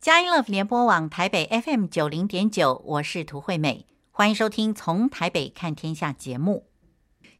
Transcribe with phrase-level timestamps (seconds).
[0.00, 6.64] 佳音乐联播网台北 FM 九零点九，我是涂惠美，欢迎收听《从台北看天下》节目。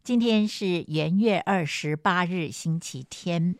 [0.04, 3.56] 今天是元月二十八日，星期天。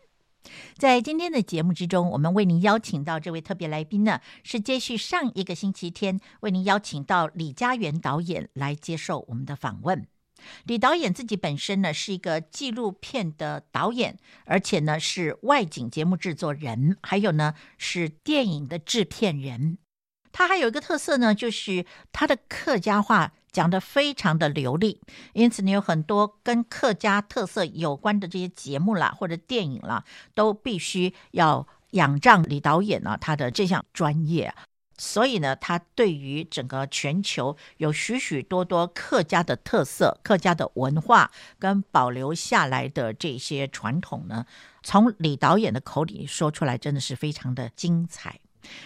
[0.77, 10.05] 在今天的节目之中，我们为您邀请到这位特别来宾呢，是接续上一个星期天为您邀请到李佳源导演来接受我们的访问。
[10.65, 19.77] 李导演自己本身呢是一个纪录片的导演，而且呢是外景节目制作人，还有呢是电影的制片人。
[20.31, 25.01] 他还有一个特色呢，就是他的客家话讲得非常的流利，
[25.33, 34.53] 因此呢有很多跟客家特色有关的这些节目啦，或者电影啦，都必须要仰仗李导演呢他的这项专业。
[35.03, 44.45] 所以呢，他对于整个全球有许许多多客家的特色、客家的文化跟保留下来的这些传统呢，
[44.83, 48.39] 从李导演的口里说出来，真的是非常的精彩。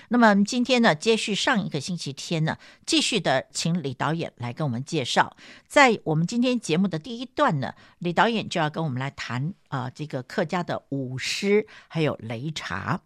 [0.08, 5.36] 那么今天呢，接续上一个星期天呢，继续的请李导演来跟我们介绍。
[5.68, 13.02] 在我们今天节目的第一段呢，李导演就要跟我们来谈啊、这个客家的舞狮还有擂茶。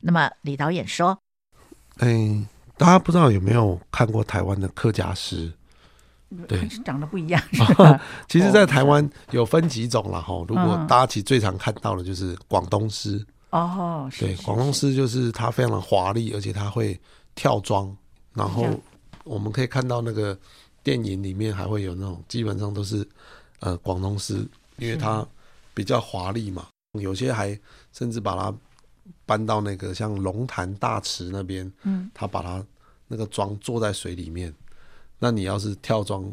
[0.00, 1.20] 那么李导演说。
[1.98, 2.46] 嗯，
[2.76, 5.52] 大家不知道有没有看过台湾的客家诗？
[6.46, 7.42] 对，长得不一样。
[8.28, 10.34] 其实，在台湾有分几种了哈。
[10.46, 13.24] 如果大家其实最常看到的就是广东诗。
[13.50, 16.98] 哦，对，广东诗就是它非常的华丽，而且它会
[17.34, 17.94] 跳装。
[18.34, 18.68] 然后
[19.24, 20.38] 我们可以看到那个
[20.82, 23.08] 电影里面还会有那种，基本上都是
[23.60, 25.26] 呃广东诗，因为它
[25.72, 26.66] 比较华丽嘛。
[27.00, 27.58] 有些还
[27.92, 28.54] 甚至把它。
[29.26, 32.64] 搬到那个像龙潭大池那边，嗯，他把它
[33.06, 34.52] 那个桩坐在水里面，
[35.18, 36.24] 那你要是跳桩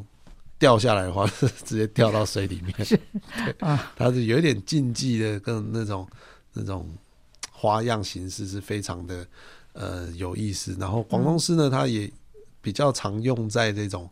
[0.58, 2.74] 掉下来的话，是 直接掉到水里面。
[2.86, 3.00] 是
[3.60, 6.08] 啊，它是有一点竞技的，跟那种
[6.54, 6.90] 那种
[7.52, 9.28] 花样形式是非常的
[9.74, 10.76] 呃有意思。
[10.80, 12.12] 然后广东狮呢，它也
[12.62, 14.10] 比较常用在这种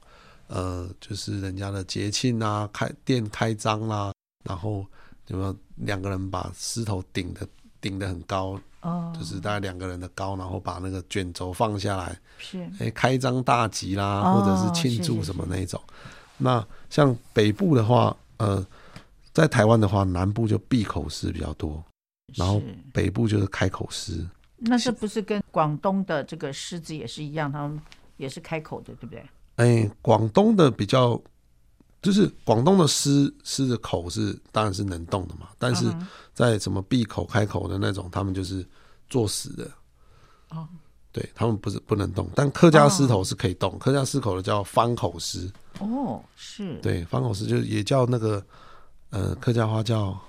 [0.47, 4.85] 呃，就是人家的节庆啊，开店开张啦，然后
[5.27, 7.47] 有没有两个人把狮头顶的。
[7.83, 15.79] 顶得很高，哦，就是大概两个人的高，然后把那个卷轴放下来，是，哎，开张大吉啦，哦、或者是庆祝什么那一种。
[15.89, 18.65] 是是是，那像北部的话，呃，
[19.33, 21.83] 在台湾的话，南部就闭口狮比较多，
[22.35, 22.61] 然后
[22.93, 24.25] 北部就是开口狮。
[24.57, 27.51] 那是不是跟广东的这个狮子也是一样？
[27.51, 27.77] 他们
[28.15, 29.25] 也是开口的，对不对？
[29.57, 31.21] 哎，广东的比较。
[32.03, 35.85] 就是广东的狮狮的口是当然是能动的嘛，但是
[36.33, 38.63] 在什么闭口开口的那种，他们就是
[39.09, 39.71] 作死的。
[40.49, 40.67] 哦，
[41.13, 43.79] 对他们不是不能动，但客家狮头是可以动。
[43.79, 45.49] 客家狮口的叫方口狮。
[45.79, 46.77] 哦，是。
[46.81, 48.45] 对，方口狮就也叫那个
[49.09, 50.19] 呃客家话叫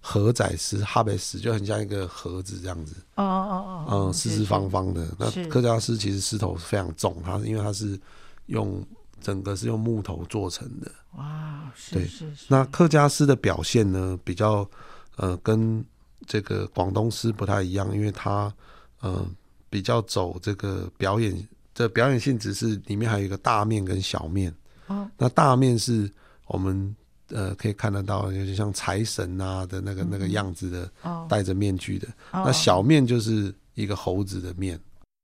[0.00, 2.96] 盒仔狮、哈贝狮，就很像一个盒子这样子。
[3.14, 4.06] 哦哦哦。
[4.08, 5.06] 嗯，四四方方的。
[5.16, 7.96] 那客家狮其实狮头非常重，它因为它是
[8.46, 8.84] 用。
[9.20, 10.90] 整个是用木头做成的。
[11.16, 12.46] 哇，是是是。
[12.48, 14.68] 那客家诗的表现呢，比较
[15.16, 15.84] 呃跟
[16.26, 18.52] 这个广东诗不太一样，因为它
[19.00, 19.26] 呃
[19.70, 24.54] 比较走这个表演，这表演性质是里面还有一个大面跟小面。
[24.86, 25.10] 哦。
[25.16, 26.10] 那大面是
[26.46, 26.94] 我们
[27.30, 30.90] 呃可以看得到，就是像财神啊的那个那个样子的，
[31.28, 32.06] 戴着面具的。
[32.32, 34.78] 哦那小面就是一个猴子的面。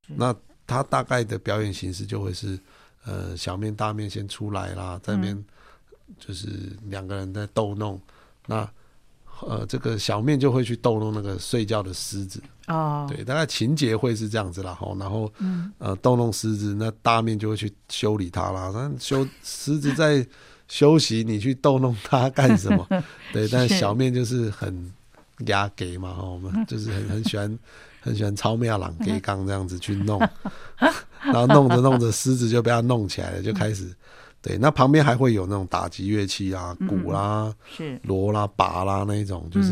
[0.09, 0.35] 那
[0.67, 2.59] 它大概的表演形式就会是。
[3.05, 5.45] 呃，小面大面先出来啦，在那边
[6.19, 6.49] 就是
[6.85, 7.97] 两个人在逗弄。
[7.97, 8.01] 嗯、
[8.47, 8.71] 那
[9.49, 12.41] 呃，这个小面就会去逗弄那个睡觉的狮子。
[12.69, 14.73] 哦，对，大概情节会是这样子啦。
[14.73, 18.71] 吼，然后、嗯、呃，逗弄狮子，那大面就会去修理它啦。
[18.73, 20.25] 那修狮子在
[20.69, 22.87] 休息，你去逗弄它干什么？
[23.33, 24.93] 对，但小面就是很
[25.47, 27.59] 压给嘛，吼，我们就是很很喜欢。
[28.03, 30.19] 很喜欢超妙朗给刚这样子去弄，
[31.23, 33.95] 然后弄着弄着狮子就被他弄起来了，就开始
[34.41, 34.59] 对。
[34.59, 39.71] 那旁边还会有那种打击乐器啊，鼓啦、是锣啦、拔啦那一种，就是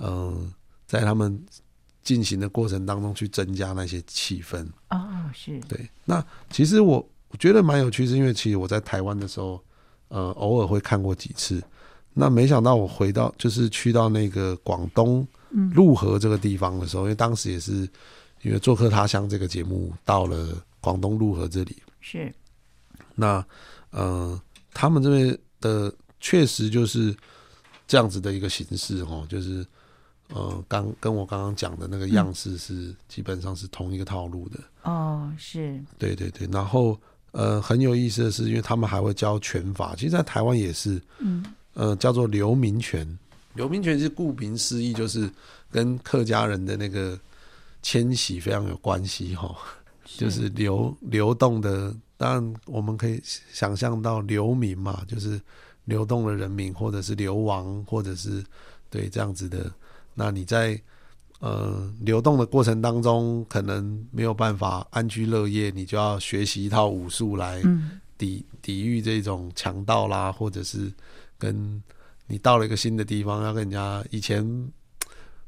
[0.00, 0.50] 嗯，
[0.86, 1.38] 在他们
[2.02, 4.66] 进行的过程当中去增加那些气氛。
[4.88, 5.86] 哦，是对。
[6.06, 9.62] 那其实我我觉得蛮有趣，是因为其实我在台湾的时候，
[10.08, 11.62] 呃，偶尔会看过几次。
[12.14, 15.28] 那没想到我回到就是去到那个广东。
[15.50, 17.72] 鹿河这个地方的时候，因为当时也是
[18.42, 22.32] 因为《做客他乡》这个节目到了广东陆河这里，是。
[23.14, 23.44] 那
[23.90, 24.40] 呃，
[24.72, 27.14] 他们这边的确实就是
[27.86, 29.66] 这样子的一个形式哦，就是
[30.28, 34.60] 呃，刚跟我刚刚讲的那个样式是基本上是同一个套路的。
[34.84, 35.82] 哦，是。
[35.98, 36.98] 对对对，然后
[37.32, 41.44] 呃，很有意思的是，因为他们还会教拳法，其实，在台湾也是，嗯。
[41.74, 43.06] 呃，叫做流民拳。
[43.54, 45.28] 刘铭拳是顾名思义，就是
[45.70, 47.18] 跟客家人的那个
[47.82, 49.56] 迁徙非常有关系哈，
[50.04, 53.20] 就是流流动的，当然我们可以
[53.52, 55.40] 想象到流民嘛，就是
[55.86, 58.44] 流动的人民，或者是流亡，或者是
[58.90, 59.70] 对这样子的。
[60.14, 60.80] 那你在
[61.40, 67.62] 呃流动的过程当中，可能没有办法安居乐业，你就要学习一套武术来
[68.16, 70.92] 抵抵御这种强盗啦，或者是
[71.38, 71.82] 跟
[72.28, 74.44] 你到了一个新的地方，要跟人家以前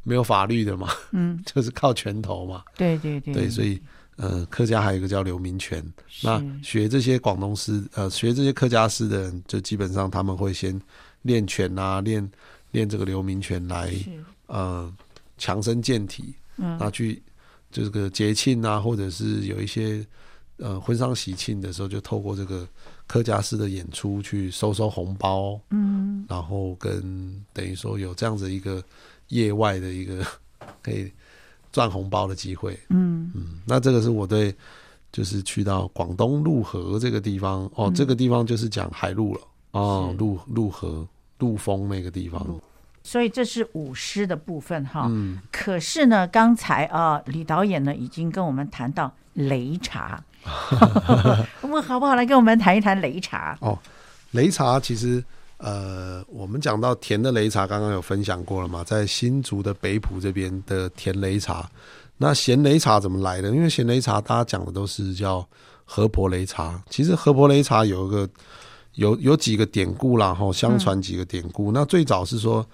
[0.03, 3.81] 没有法律的嘛，嗯， 就是靠拳头嘛，对对对，对，所以
[4.17, 5.81] 呃，客家还有一个叫刘民拳。
[6.23, 10.81] 那学这些广东诗，呃，学这些客家诗的人，就基本上他们会先
[11.23, 12.29] 练拳啊，练
[12.71, 13.95] 练这个刘民拳来
[14.47, 14.93] 呃
[15.39, 17.23] 强身健体，嗯，那去
[17.71, 20.05] 这个节庆啊，或者是有一些。
[20.63, 22.69] 呃，婚丧喜庆的时候，就透过这个
[23.11, 28.81] 客家式的演出去收收红包，嗯，然后跟等于说有这样子一个
[29.31, 30.25] 业外的一个
[30.81, 31.11] 可以
[31.73, 33.29] 赚红包的机会，嗯。
[33.35, 34.55] 嗯，那这个是我对，
[35.11, 39.41] 就是去到广东陆河这个地方，哦，嗯、这个地方就是讲海陆了，
[39.73, 41.05] 哦，陆陆河
[41.39, 42.61] 陆丰那个地方，
[43.11, 50.23] 所以这是舞狮的部分哈，嗯，可是呢，刚才啊、呃，李导演呢已经跟我们谈到擂茶。
[51.61, 53.59] 我们好不好来跟我们谈一谈擂茶？
[53.63, 53.77] 哦，
[54.33, 55.21] 擂茶其实
[55.57, 61.69] 呃，我们讲到甜的擂茶，刚刚有分享过了嘛，在新竹的北埔这边的甜擂茶。
[62.17, 63.49] 那咸擂茶怎么来的？
[63.49, 65.45] 因为咸擂茶大家讲的都是叫
[65.85, 66.81] 河婆擂茶。
[66.89, 68.29] 其实河婆擂茶有一个
[68.95, 71.71] 有有几个典故啦，哈，相传几个典故。
[71.71, 72.65] 嗯、那最早是说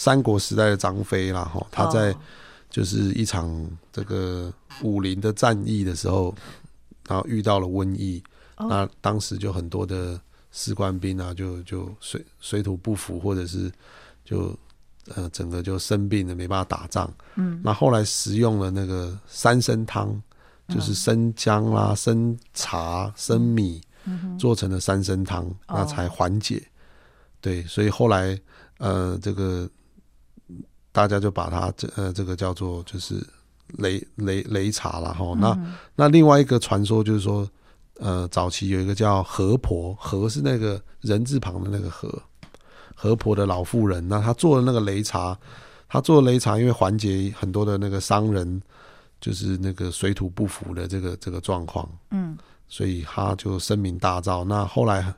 [0.00, 2.16] 三国时代的张飞啦，哈，他在
[2.70, 3.46] 就是一场
[3.92, 4.50] 这个
[4.82, 6.34] 武林的战役的时候。
[7.08, 8.22] 然后遇到了瘟疫，
[8.56, 10.20] 那当时就很多的
[10.52, 13.68] 士官兵啊，就就水水土不服，或者是
[14.24, 14.56] 就
[15.16, 17.12] 呃整个就生病了，没办法打仗。
[17.34, 20.22] 嗯，那后来食用了那个三参汤，
[20.68, 23.80] 就是生姜啦、生茶、生米
[24.38, 26.62] 做成了三参汤，那才缓解。
[27.40, 28.38] 对，所以后来
[28.78, 29.68] 呃这个
[30.92, 33.24] 大家就把它这呃这个叫做就是。
[33.74, 35.56] 雷雷雷茶了哈，那
[35.94, 37.48] 那另外一个传说就是说，
[38.00, 42.20] 呃，早期有一个叫河婆，河是那个人字旁的那个河，
[42.96, 45.38] 河婆的老妇人，那她做的那个雷茶，
[45.88, 48.60] 她做的擂茶，因为缓解很多的那个商人，
[49.20, 54.42] 就是那个水土不服的这个这个状况，嗯，所以她就声名大噪。
[54.42, 55.14] 那后来，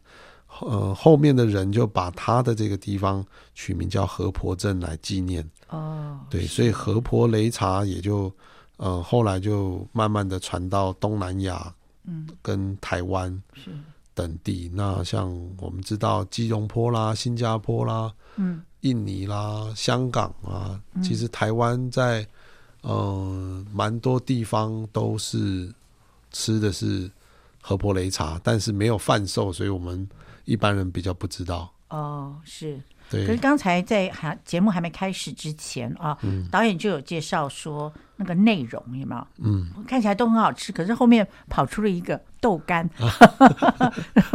[0.60, 5.48] 呃，后面的人就把他的这个地方取名叫河婆镇来纪念。
[5.68, 8.32] 哦，对，所以河婆擂茶也就，
[8.76, 13.70] 呃，后来就慢慢的传到东南亚，嗯，跟台湾是。
[14.14, 14.70] 等地。
[14.74, 22.26] 那像我们知道吉隆坡啦、新加坡啦、嗯，印尼啦、香港啊，其实台湾在，
[22.82, 25.72] 呃，蛮多地方都是
[26.30, 27.10] 吃的是
[27.62, 30.06] 河婆擂茶，但是没有贩售，所以我们
[30.44, 31.72] 一般人比较不知道。
[31.88, 32.80] 哦，是。
[33.10, 39.26] 可是刚才在还节目还没开始之前啊，嗯、导演就有介绍说那个内容有没有？
[39.44, 42.88] 嗯，看起来都很好吃，可是后面跑出了一个豆干，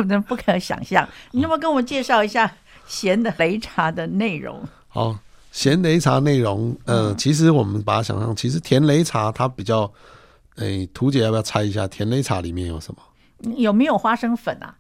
[0.06, 1.08] 那、啊、不可想象。
[1.32, 2.54] 你要不要跟我们介绍一下
[2.86, 4.64] 咸的擂茶的内容？
[4.90, 5.18] 好，
[5.52, 9.92] 咸擂茶内容，呃，嗯、其实我们把它想象，其实甜擂茶它比较，
[10.58, 13.02] 哎，图姐要不要猜一下甜擂茶里面有什么？
[13.56, 14.76] 有没有花生粉啊？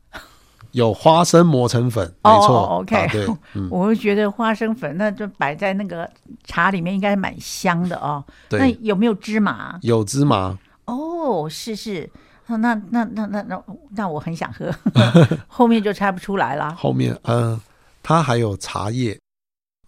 [0.77, 2.79] 有花生磨成粉，没错。
[2.79, 3.27] OK，对，
[3.71, 6.07] 我会觉得花生粉那就摆在那个
[6.43, 8.23] 茶里面，应该蛮香的哦。
[8.47, 9.79] 对，那有没有芝麻？
[9.81, 10.55] 有芝麻。
[10.85, 12.07] 哦，是是，
[12.45, 13.63] 那那那那那
[13.95, 14.71] 那我很想喝，
[15.49, 16.75] 后面就猜不出来了。
[16.75, 17.59] 后面，嗯，
[18.03, 19.19] 它还有茶叶，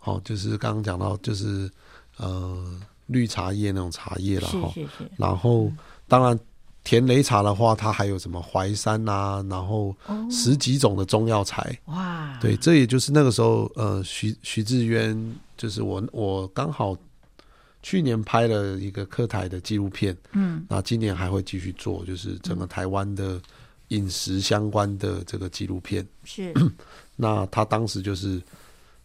[0.03, 1.69] 哦，就是刚刚讲到，就是
[2.17, 2.57] 呃
[3.05, 4.71] 绿茶叶那种茶叶了哈。
[4.73, 5.11] 是是是。
[5.17, 5.71] 然后，
[6.07, 6.37] 当然。
[6.83, 9.95] 甜擂茶的话，它还有什么淮山啊，然后
[10.31, 11.77] 十几种的中药材。
[11.85, 16.97] 哇，对，这也就是那个时候，呃，徐徐志渊，就是我，我刚好
[17.83, 23.39] 去年拍了一个客台的纪录片，嗯，那今年还会继续做，就是整个台湾的
[23.89, 26.05] 饮食相关的这个纪录片。
[26.23, 26.53] 是，
[27.15, 28.41] 那他当时就是，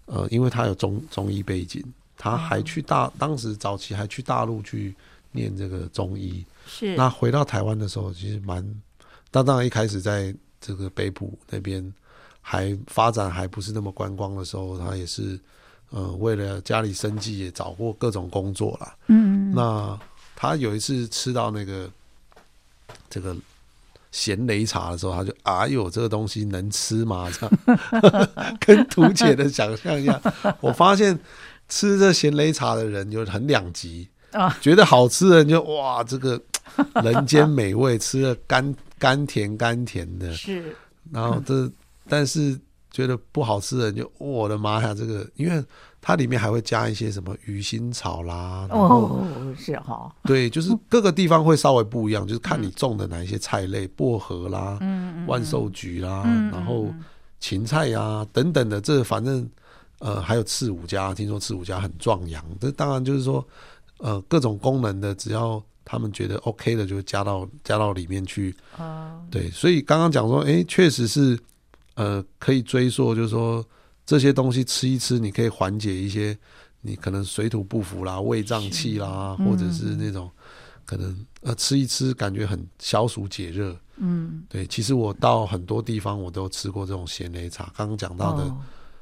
[0.06, 1.84] 呃，因为他有中中医背景，
[2.16, 4.94] 他还去大，当时早期还去大陆去
[5.32, 6.42] 念这个中医。
[6.66, 8.64] 是，那回到台湾的时候，其实蛮，
[9.30, 11.92] 当当然一开始在这个北埔那边
[12.40, 15.38] 还发展还不是那么观光的时候，他也是，
[15.90, 18.96] 呃，为了家里生计也找过各种工作啦。
[19.08, 19.98] 嗯，那
[20.34, 21.90] 他有一次吃到那个
[23.08, 23.36] 这个
[24.10, 27.30] 咸擂茶的时候，他就哎呦，这个东西能吃吗？
[27.30, 28.28] 这样
[28.60, 30.20] 跟图姐的想象一样。
[30.60, 31.18] 我发现
[31.68, 34.08] 吃这咸擂茶的人就很两极。
[34.60, 36.40] 觉得好吃的人就哇，这个
[37.02, 40.32] 人间美味，吃的甘甘甜甘甜的。
[40.34, 40.74] 是，
[41.10, 41.70] 然后这
[42.08, 42.58] 但是
[42.90, 45.64] 觉得不好吃的人就我的妈呀，这个因为。
[46.06, 56.92] 它里面还会加一些什么鱼腥草啦，哦，是哈，对，就是各个地方会稍微不一样，就是看你种的哪一些菜类，薄荷啦，嗯，万寿菊啦，然后
[57.40, 59.48] 芹菜呀等等的，这反正
[59.98, 63.42] 呃还有刺五加，听说刺五加很壮阳，这当然就是说
[63.96, 65.52] 呃各种功能的，只要
[65.84, 68.54] 他们觉得 OK 的，就加到加到里面去，
[69.30, 71.38] 对，所以刚刚讲说，哎，确实是
[71.94, 73.64] 呃可以追溯，就是说。
[74.06, 76.36] 这些东西吃一吃，你可以缓解一些
[76.82, 80.30] 你可能水土不服啦、胃胀气啦，或者是那种
[80.84, 83.74] 可能呃吃一吃感觉很消暑解热。
[83.96, 87.72] 嗯，对，其实我到很多地方我都吃过这种咸擂茶。
[87.74, 88.54] 刚刚讲到的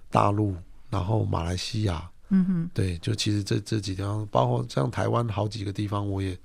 [0.09, 0.55] 大陆，
[0.89, 6.39] 然后马来西亚，嗯哼，对，就其实这这几地方，包括像台湾好几个地方，我也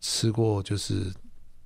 [0.00, 1.12] 吃过，就是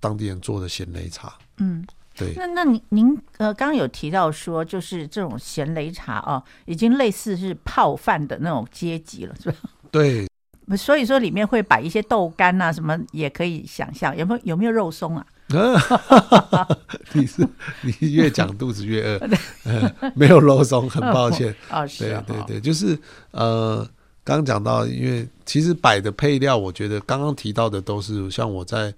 [0.01, 1.33] 当地人做的咸擂茶。
[1.59, 1.85] 嗯。
[2.15, 9.57] 对，那那您您呃，刚刚有提到说，就是这种咸擂茶哦，已经类似是泡饭的那种阶级了，是吧？
[9.91, 10.29] 对，
[10.77, 15.27] 所以说里面会摆一些豆干啊，什么也可以想象，有没有有没有肉松啊？
[17.15, 17.49] 你是
[17.81, 19.19] 你越讲肚子越饿，
[19.65, 22.99] 呃，没有肉松，很抱歉哦，是啊，对对对，就是
[23.31, 23.89] 呃，
[24.25, 28.95] 刚刚讲到，因为其实摆的配料，我觉得刚刚提到的都是像我在。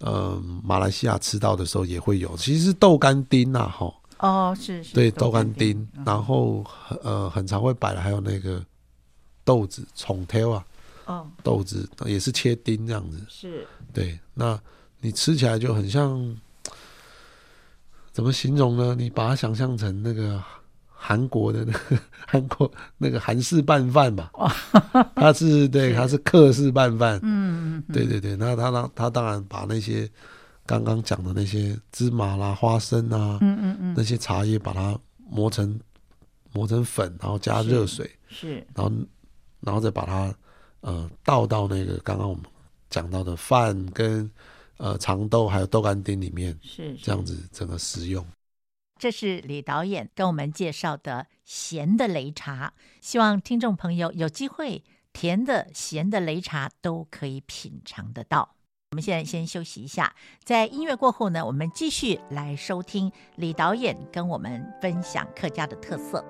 [0.00, 3.92] 呃，马来西亚吃到的时候也会有，其实是豆干丁呐，哈。
[4.18, 4.94] 哦，是是。
[4.94, 6.64] 对，豆干丁，然后
[7.02, 8.64] 呃，很常会摆的还有那个
[9.42, 10.64] 豆子，葱条啊。
[11.06, 11.26] 哦。
[11.42, 13.18] 豆子也是切丁这样子。
[13.28, 13.66] 是。
[13.92, 14.56] 对，那
[15.00, 16.36] 你吃起来就很像，
[18.12, 18.94] 怎么形容呢？
[18.96, 20.40] 你把它想象成那个。
[21.00, 24.32] 韩国的那个 韩国那个韩式拌饭吧，
[25.14, 30.10] 他是对，他是客式拌饭，嗯，对对对，那他当他当然把那些
[30.66, 34.98] 刚刚讲的那些芝麻啦、花生啊，嗯嗯嗯，那些茶叶把它
[35.30, 35.78] 磨成
[36.52, 38.92] 磨成粉，然后加热水，是，然后
[39.60, 40.34] 然后再把它
[40.80, 42.42] 呃倒到那个刚刚我们
[42.90, 44.28] 讲到的饭跟
[44.78, 46.96] 呃长豆还有豆干丁里面，是。
[47.00, 48.26] 这样子整个食用。
[48.98, 58.56] 这是李导演跟我们介绍的咸的擂茶，希望听众朋友有机会甜的、咸的擂茶都可以品尝得到。
[58.90, 66.24] 我们现在先休息一下，在音乐过后呢，我们继续来收听李导演跟我们分享客家的特色。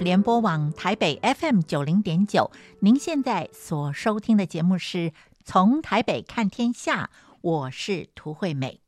[0.00, 5.12] 联播网台北 FM 九零点九，您现在所收听的节目是
[5.44, 7.10] 从台北看天下，
[7.40, 8.80] 我是涂惠美。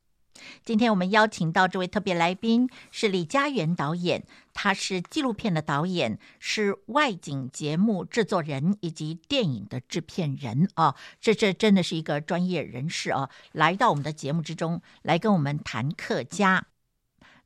[0.63, 4.23] 今天我们邀请到这位特别来宾是李佳源导演，
[4.53, 16.67] 他是纪录片的导演，是外景节目制作人以及电影的制片人啊，这这真的是一个专业人士啊，来到我们的节目之中来跟我们谈客家。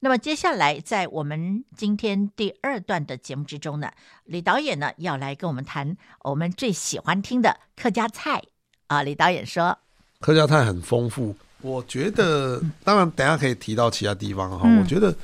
[0.03, 3.91] 那么接下来，在我们今天第二段的节目之中呢，
[4.25, 8.41] 李导演呢要来跟我们谈我们最喜欢听的客家菜
[8.87, 9.03] 啊。
[9.03, 9.77] 李导演说，
[10.19, 14.61] 客家菜很丰富，我觉得，当然等下可以提到其他地方哈。
[14.63, 15.15] 嗯、我觉得，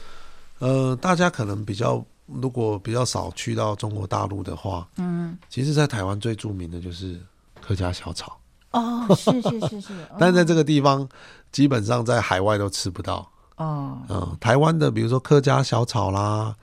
[0.60, 7.20] 呃，大家可能比较如果比较少去到中国大陆的话，嗯，其实，在台湾最著名的就是
[7.60, 8.38] 客家小炒。
[8.74, 11.10] 哦，是是是是， 但在这个地方，
[11.52, 13.28] 基本上在海外都吃不到。
[13.58, 16.56] 哦，嗯，台湾的比如说客家小炒啦，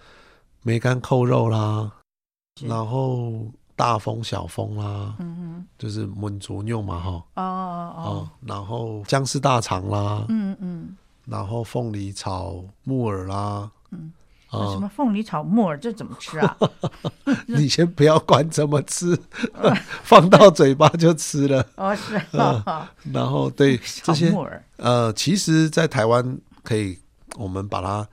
[0.63, 1.91] 梅干扣肉啦，
[2.63, 3.33] 然后
[3.77, 10.97] 大风小风啦，嗯哼，就是焖煮肉嘛哈，哦哦哦，然后姜丝大肠啦，嗯嗯，
[11.27, 14.13] 然后凤梨炒木耳啦，嗯，
[14.51, 15.77] 啊，什么凤梨炒木耳？
[15.77, 16.57] 这怎么吃啊？
[17.49, 19.19] 你先不要管怎么吃，
[20.05, 21.67] 放到嘴巴就吃了。
[21.75, 22.15] 哦，是，
[23.13, 24.33] 然后对这些
[24.77, 26.39] 呃，其实，在台湾。
[26.65, 26.99] 可以，
[27.37, 28.09] 我们把它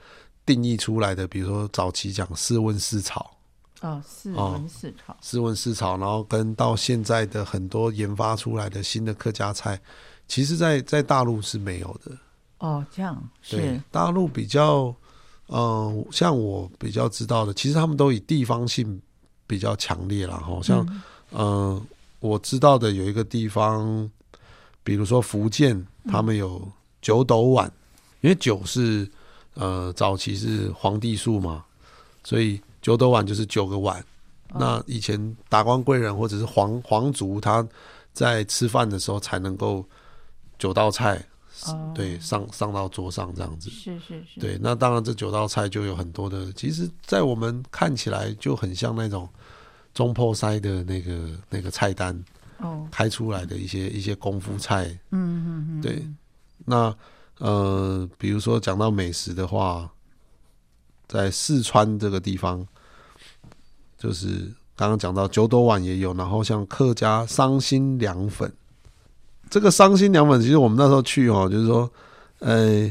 [0.46, 3.31] 定义出来的，比如说早期讲四问四炒，
[3.79, 9.79] 哦，四温四炒，四问四炒，然后跟到现在的很多研发出来的新的客家菜，
[10.27, 12.12] 其实在，在在大陆是没有的。
[12.60, 13.58] 哦，这样是。
[13.58, 14.93] 对大陆比较，
[15.48, 19.01] 嗯、呃，像我比较知道的，其实他们都以地方性
[19.48, 20.60] 比较强烈了哈。
[20.62, 20.86] 像
[21.31, 21.81] 嗯、呃，
[22.20, 24.10] 我知道的有一个地方，
[24.84, 27.72] 比如说福建，他们有九斗碗，
[28.22, 29.10] 因为九是
[29.54, 31.63] 呃早期是皇帝数嘛，
[32.24, 34.04] 所以九斗碗就是九个碗。
[34.54, 37.68] 那以前达官贵人或者是皇皇族，他
[38.13, 39.86] 在吃饭的时候才能够
[40.58, 41.24] 九道菜。
[41.68, 44.40] Oh, 对，上上到桌上这样子，是是是。
[44.40, 49.30] 对，那当然这九道菜就有很多的，其实，在我们看起来就很像那种
[49.94, 52.20] 中破塞的那个那个菜单
[52.58, 54.86] 哦，开出来的一些一些功夫菜。
[55.12, 55.82] 嗯嗯嗯。
[55.82, 56.04] 对，
[56.66, 56.96] 那
[57.41, 59.89] 呃，比如说讲到美食的话，
[61.07, 62.63] 在四川这个地方，
[63.98, 68.53] 就是刚刚讲到九斗碗也有，然后像客家伤心凉粉。
[69.50, 71.91] 这个伤心凉粉，其实我们那时候去哦，就是说，
[72.41, 72.83] 呃，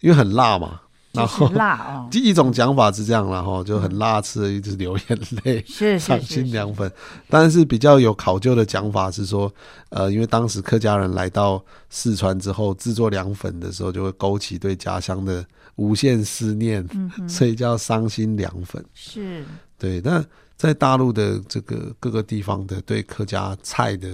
[0.00, 0.80] 因为很辣嘛，
[1.14, 6.90] 然后辣哦，第 一种讲法是这样，然后就很辣，吃了一直流眼泪，是伤心凉粉。
[7.28, 9.52] 但是比较有考究的讲法是说，
[9.90, 15.44] 呃，因为当时客家人来到四川之后，制作凉粉的时候，就会勾起对家乡的
[15.76, 16.86] 无限思念，
[17.28, 18.84] 所以叫伤心凉粉。
[18.92, 19.44] 是，
[19.78, 20.00] 对。
[20.00, 20.24] 那
[20.56, 24.08] 在大陆的这个各个地方的对客家菜的。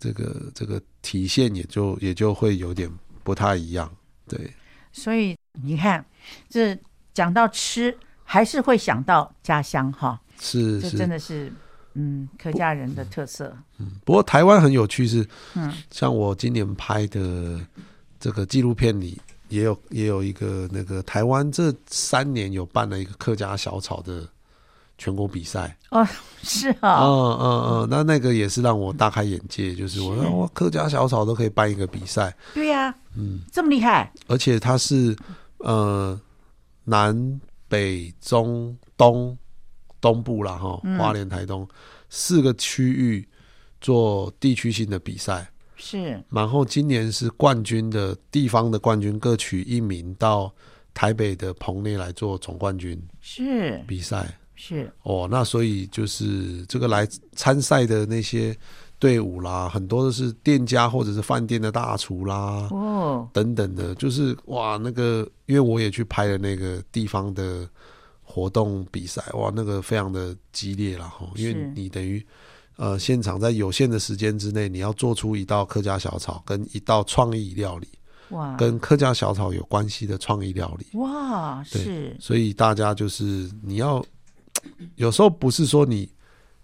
[0.00, 2.88] 这个这个体现也就也就会有点
[3.24, 3.90] 不太一样，
[4.28, 4.48] 对。
[4.92, 6.06] 所以你看，
[6.48, 6.78] 这
[7.14, 10.20] 讲到吃，还是会想到家乡哈。
[10.40, 11.52] 是，这真的是，
[11.94, 13.56] 嗯，客家人的特色。
[13.78, 17.60] 嗯，不过台湾很有趣是，嗯，像我今年拍的
[18.20, 24.26] 这个纪录片里，也有也有一个那个台湾这三年有办了一个客家小炒的。
[25.00, 25.78] 全国比赛。
[25.90, 26.04] 哦，
[26.42, 35.16] 是啊、哦，嗯嗯嗯，那那个也是让我大开眼界，就是我说哇，客家小炒都可以办一个比赛，对呀、啊，嗯，这么厉害，而且它是
[35.58, 36.20] 呃
[36.84, 39.36] 南北中东
[40.00, 41.68] 东部啦哈，花莲台东、嗯、
[42.08, 43.28] 四个区域
[43.80, 50.52] 做地区性的比赛，是，然后今年是冠军的地方的冠军各取一名到
[50.94, 53.82] 台北的棚内来做总冠军，是。
[53.86, 54.38] 比赛。
[54.56, 54.92] 是。
[55.02, 58.56] 哦，那所以就是这个来参赛的那些
[58.98, 67.68] 队伍啦，很多都是店家或者是饭店的大厨啦，哦，等等的，就是哇，那个因为我也去拍了那个地方的
[68.22, 71.06] 活动比赛，哇，那个非常的激烈啦。
[71.06, 72.24] 哈，因为你等于
[72.76, 77.88] 呃现场在有限的时间之内，你要做出一道客家小炒跟一道创意料理，
[78.30, 84.04] 哇，跟客家小炒有关系的创意料理，哇，对，是，所以大家就是你要。
[84.96, 86.10] 有时候不是说你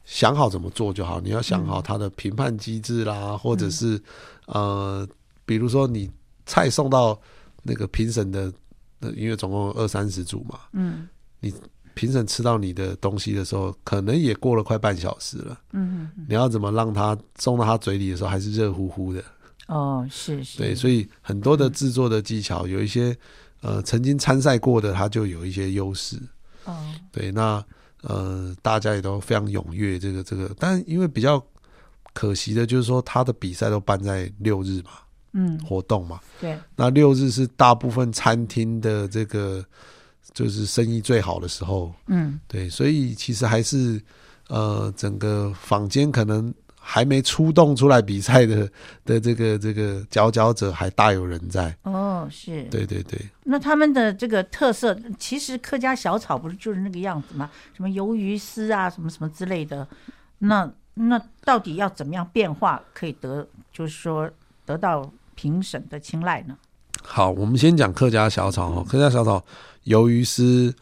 [0.05, 3.99] 想好怎么做就好，你要想好它的评判机制啦，嗯、或者是
[4.47, 5.09] 呃，
[5.47, 6.11] 比如说你
[6.45, 7.19] 菜送到
[7.63, 8.53] 那个评审的，
[9.17, 11.09] 因为总共二三十组嘛，嗯，
[11.41, 11.51] 你
[11.95, 19.25] 评审吃到你的东西的时候，可能也过了快半小时了，嗯，你要怎么让他送到他嘴里的时候还是热乎乎的？
[19.69, 23.17] 哦，是是，对，所以很多的制作的技巧，有一些
[23.63, 26.21] 呃曾经参赛过的，他就有一些优势，
[26.65, 26.77] 哦，
[27.11, 27.65] 对，那。
[28.07, 31.45] 呃，大家也都非常踊跃，这个这个，但因为比较
[32.13, 34.91] 可惜的就是说，他的比赛都办在六日嘛，
[35.33, 39.65] 嗯，活动嘛，对，那六日是大部分餐厅的这个
[40.33, 44.01] 就是生意最好的时候，嗯，对，所以其实还是
[44.49, 46.55] 呃，整个坊间可能。
[46.87, 48.71] 还没出动出来比赛的
[49.07, 53.19] 的这个这个佼佼者还大有人在哦，是对对对。
[53.45, 57.51] 那他们的这个特色，其实客家小炒不是就是那个样子吗？
[57.75, 59.89] 什么鱿鱼丝啊，什么什么之类的。
[60.39, 64.31] 那那到底要怎么样变化，可以得就是说
[64.67, 66.55] 得到评审的青睐呢？
[67.03, 68.87] 好，我们先讲客家小炒哦。
[68.87, 69.43] 客家小炒，
[69.87, 70.75] 鱿鱼丝、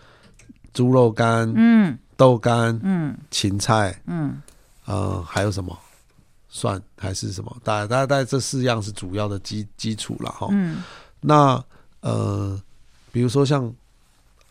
[0.74, 4.42] 猪肉干、嗯，豆干、嗯，芹菜，嗯，
[4.86, 5.78] 呃，还有什么？
[6.54, 7.56] 算还是什么？
[7.64, 10.48] 大概大概这四样是主要的基基础了哈。
[10.50, 10.82] 嗯。
[11.18, 11.64] 那
[12.00, 12.60] 呃，
[13.10, 13.64] 比如说像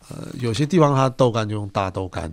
[0.08, 2.28] 呃，有些地方它豆干就用大豆干。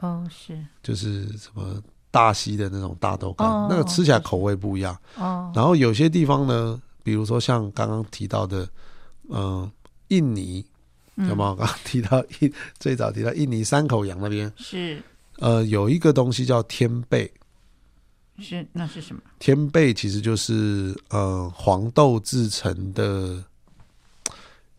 [0.00, 0.62] 哦，是。
[0.82, 4.94] 就是什么大溪的那种大豆干，哦，那个吃起来口味不一样。
[5.16, 5.50] 哦。
[5.54, 8.68] 然后有些地方呢，比如说像刚刚提到的，
[9.28, 9.72] 呃，
[10.08, 10.62] 印尼，
[11.14, 11.54] 有没有？
[11.54, 15.02] 刚刚提到印最早提到印尼三口洋那边是。
[15.38, 17.32] 呃，有一个东西叫天贝。
[18.40, 19.20] 是，那是什么？
[19.38, 23.42] 天贝其实就是呃黄豆制成的，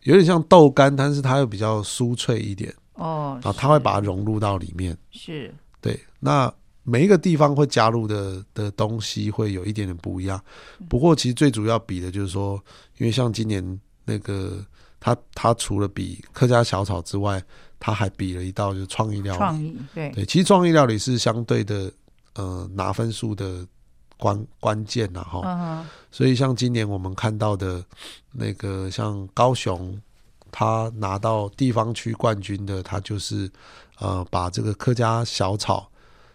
[0.04, 3.38] 有点像豆干，但是它又比较酥脆一点哦。
[3.42, 5.98] 然后它会把它融入到里面，是对。
[6.18, 10.42] 那每一个地方会加入的的东西会有一点点不一样。
[10.88, 12.62] 不过其实最主要比的就是说，
[12.98, 14.64] 因为像今年那个
[14.98, 17.42] 他他除了比客家小炒之外，
[17.78, 19.38] 他还比了一道就是创意料理。
[19.38, 21.92] 创意对对，其实创意料理是相对的，
[22.34, 23.66] 呃，拿分数的
[24.16, 25.40] 关关键呐，哈。
[25.40, 25.84] Uh.
[26.10, 27.84] 所以像今年我们看到的
[28.32, 30.00] 那个，像高雄，
[30.50, 33.50] 他拿到地方区冠军的，他就是
[33.98, 35.88] 呃，把这个客家小炒，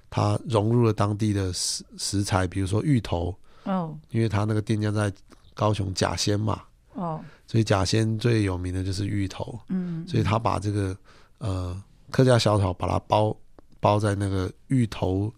[0.10, 3.36] 他融入了当地的食食材，比如说芋头。
[3.63, 3.73] 哦。
[3.73, 3.91] Oh.
[4.12, 5.12] 因为他那个店家在
[5.53, 6.62] 高雄甲仙嘛。
[6.93, 7.12] 哦。
[7.12, 7.21] Oh.
[7.47, 9.60] 所以甲仙最有名的就是芋头。
[9.69, 10.08] 嗯。
[10.08, 10.95] 所以他把这个。
[11.39, 11.79] 呃，
[12.12, 13.36] 客家小炒把它包
[13.81, 15.31] 包在那个芋头，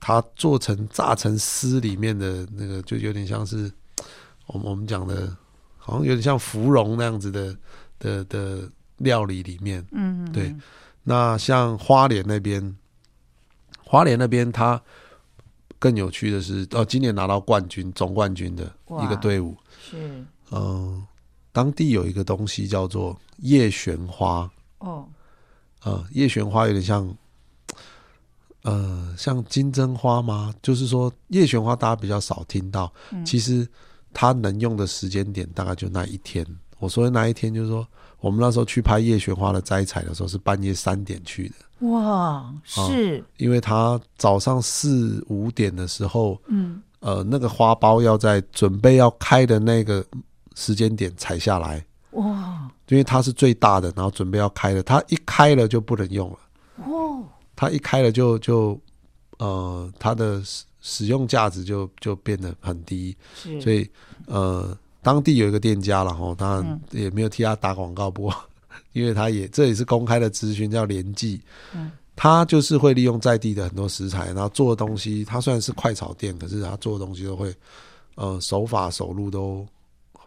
[0.00, 3.70] 它做成炸成丝里面的那个，就有点像是
[4.46, 5.36] 我们我们讲的，
[5.76, 7.56] 好像有点像芙蓉那样子的
[7.98, 9.86] 的的料理里面。
[9.92, 10.56] 嗯，嗯，对。
[11.02, 12.76] 那像花莲那边，
[13.84, 14.80] 花莲那边它
[15.78, 18.64] 更有趣的是，哦，今年拿到冠军总冠军的
[19.02, 21.06] 一个队伍是，嗯、呃，
[21.52, 24.50] 当地有一个东西叫做叶玄花。
[24.78, 25.08] 哦，
[25.82, 27.14] 呃，叶玄花有点像，
[28.62, 30.52] 呃，像金针花吗？
[30.62, 33.66] 就是说，叶玄花大家比较少听到，嗯、其实
[34.12, 36.46] 它能用的时间点大概就那一天。
[36.78, 37.86] 我说的那一天，就是说，
[38.20, 41.88] 我们那时候去拍叶玄花的摘采的时候，是半夜三点去的。
[41.88, 50.04] 哇，是，呃、因为它早上四五点的时候，嗯，呃，那个花苞要在准备要开的那个
[50.54, 51.84] 时间点采下来。
[52.12, 52.68] 哇！
[52.88, 56.38] 因为它是最大的，然后准备要开了，它一开了就不能用了。
[56.84, 57.22] 哦，
[57.60, 58.80] 它一开了就就
[59.36, 63.14] 呃，它的使使用价值就就变得很低。
[63.60, 63.86] 所以
[64.24, 68.34] 呃，当地有一个店家了哈，当然也没有替他打广告，不过
[68.94, 71.38] 因为他也这也是公开的资讯，叫联记。
[71.74, 75.22] 嗯，他就是会利用在地的很多食材，然后做的东西。
[75.22, 77.54] 他虽然是快炒店，可是他做的东西都会
[78.14, 79.66] 呃手法手路都。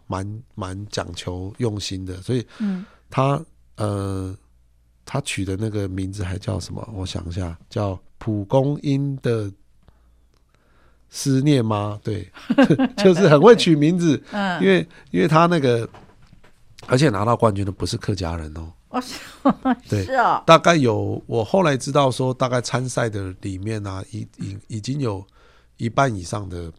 [0.06, 3.42] 蛮蛮讲求用心的，所以，嗯，他
[3.76, 4.36] 呃，
[5.04, 6.86] 他取的那个名字还叫什么？
[6.94, 9.50] 我想一下，叫蒲公英的
[11.10, 12.00] 思念吗？
[12.02, 12.30] 对，
[12.98, 15.88] 就是很会取名字， 嗯，因为因为他那个，
[16.86, 18.72] 而且拿到冠军的不是客家人哦，
[19.42, 25.24] 哦，对，是哦，大概有我后来知道说，大概参赛的里面啊，已已已经有
[25.76, 26.72] 一半以上的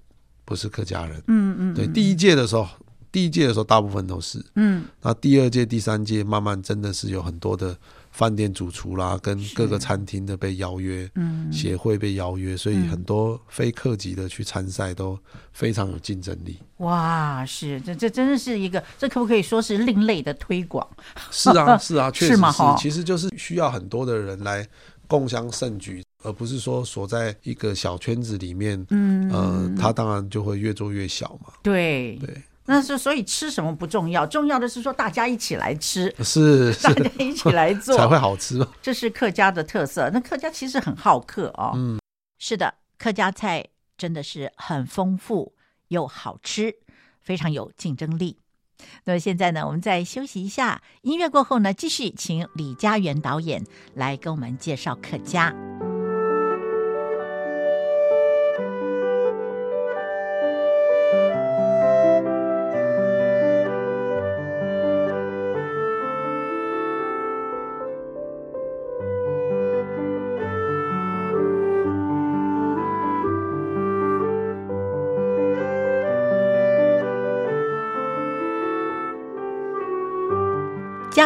[0.44, 2.68] 不是客家人，嗯嗯，对，第一届的时候。
[3.12, 7.74] 第一届的时候，大部分都是，嗯，那第二届、第三届，慢慢真的是有很多的
[8.16, 15.20] 饭店主厨啦，跟各个餐厅的被邀约，嗯，协会被邀约，所以很多非客籍的去参赛都
[15.52, 16.58] 非常有竞争力。
[16.78, 20.88] 哇，是，这这真的是一个，这可不可以说是另类的推广？
[21.30, 24.66] 是啊， 是啊，确实是，是其实就是需要很多的人来
[25.08, 31.52] 共襄盛举，而不是说锁在一个小圈子里面，嗯，呃，他当然就会越做越小嘛。
[31.62, 32.34] 对对。
[32.66, 38.66] 那是所以吃什么不重要，重要的是说大家一起来吃，是，是 大家一起来做才会好吃。
[38.82, 40.10] 这是客家的特色。
[40.12, 41.74] 那客家其实很好客哦。
[41.76, 42.00] 嗯，
[42.40, 43.66] 是的，客家菜
[43.98, 45.54] 真的是很丰富
[45.90, 46.76] 又好吃，
[47.22, 48.40] 非常有竞争力。
[49.06, 55.56] 那么现在呢，我们再休息一下，音乐过后呢，继续请李佳源导演来跟我们介绍客家。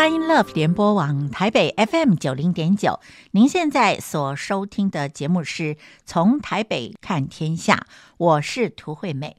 [0.10, 3.00] Love 联播网台北 FM 九零点九，
[3.32, 7.86] 您现在所收听的节目是从台北看天下，
[8.18, 9.38] 我是涂惠美。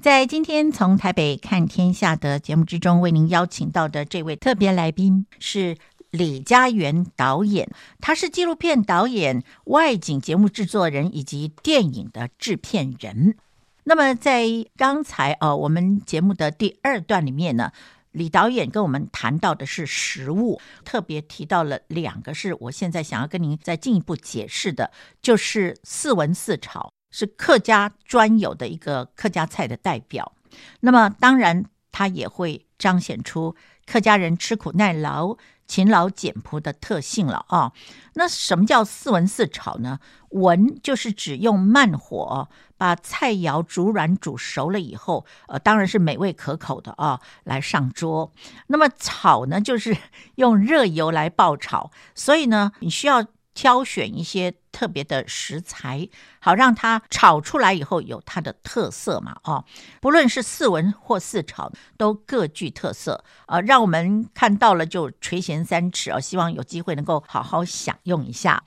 [0.00, 5.76] 在今天从台北看天下的节目之中，为您邀请到的这位特别来宾是
[6.10, 7.68] 李嘉源导演，
[8.00, 13.36] 他是纪录片导演、外景节目制作人以及电影的制片人。
[13.84, 17.72] 那么在刚才呃，我们节目的第二段里面呢。
[18.14, 30.32] 李导演跟我们谈到的是食物，特别提到了两个，是我现在想要跟您再进一步解释的，就是四文四炒，是客家专有的一个客家菜的代表。
[30.80, 37.72] 那么当然，它也会彰显出客家人吃苦耐劳、勤劳俭朴的特性了啊。
[38.14, 39.98] 那什么叫四文四炒呢？
[40.30, 48.32] 文就是指用慢火把菜肴煮软煮熟了以后，呃，当然是美味可口的啊，来上桌。
[48.66, 49.96] 那么炒呢，就是
[50.34, 56.08] 用热油来爆炒，所以呢，你需要挑选一些特别的食材，
[56.40, 59.36] 好让它炒出来以后有它的特色嘛。
[59.44, 59.64] 哦，
[60.00, 63.24] 不论是四文或四炒，都各具特色。
[63.46, 66.20] 呃，让我们看到了就垂涎三尺啊！
[66.20, 68.64] 希望有机会能够好好享用一下。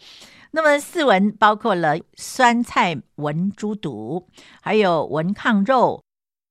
[0.52, 4.28] 那么四文包括了酸菜文猪肚，
[4.62, 6.02] 还有文炕肉。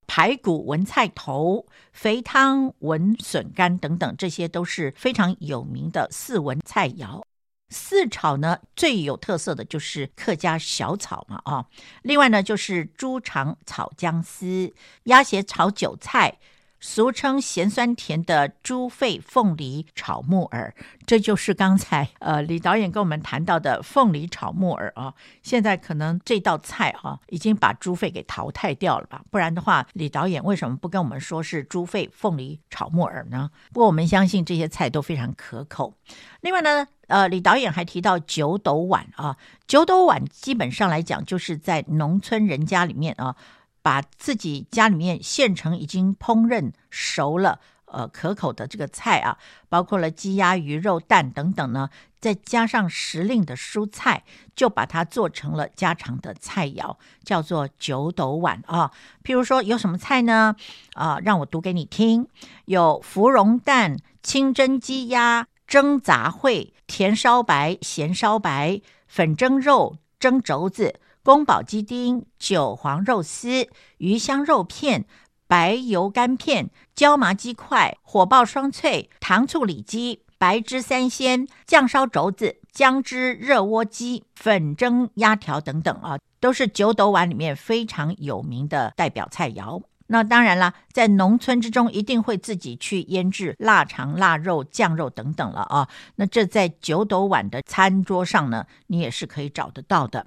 [0.09, 7.25] 排骨文菜头、肥汤文笋干等等，这些都是非常有名的四文菜肴。
[7.69, 11.67] 四炒呢，最有特色的就是客家小炒嘛，啊，
[12.03, 14.73] 另外呢就是猪肠炒姜丝、
[15.05, 16.39] 鸭血炒韭菜。
[16.79, 20.75] 俗称咸酸甜的猪肺凤梨炒木耳，
[21.07, 25.15] 这就是刚才呃李导演跟我们谈到的凤梨炒木耳啊。
[25.43, 29.23] 现在可能这道菜啊已经把猪肺给淘汰掉了吧？
[29.31, 33.51] 不然的话，李导演为什么不跟我们说是猪肺凤梨炒木耳呢？
[33.73, 35.95] 不过我们相信这些菜都非常可口。
[36.43, 43.37] 另外呢，呃，李导演还提到九斗碗啊，九斗碗基本上来讲就是在农村人家里面啊。
[43.83, 49.39] 把自己家里面现成已经烹饪熟了，呃，可口的这个菜啊，
[49.69, 51.89] 包括了鸡鸭鱼肉蛋等等呢，
[52.19, 54.25] 再加上时令的蔬菜，
[54.57, 58.91] 就把它做成了家常的菜肴，叫做九斗碗啊。
[59.23, 60.57] 譬如说有什么菜呢？
[60.95, 62.27] 啊，让我读给你听：
[62.65, 71.01] 有芙蓉蛋、清蒸鸡鸭、蒸杂烩、甜烧白、咸烧白、粉蒸肉、蒸肘子。
[71.23, 75.07] 宫保鸡丁、韭黄肉丝、鱼香肉片、
[75.49, 89.83] 白油干片、椒麻鸡块、火爆双脆、糖醋里脊、白汁三鲜、酱烧肘子、姜汁热窝鸡、粉蒸鸭条等等啊，都是九斗碗里面非常有名的代表菜肴。
[90.09, 95.89] 那当然啦，在农村之中，一定会自己去腌制腊肠、腊肉、酱肉等等了啊。
[96.17, 100.27] 那这在九斗碗的餐桌上呢，你也是可以找得到的。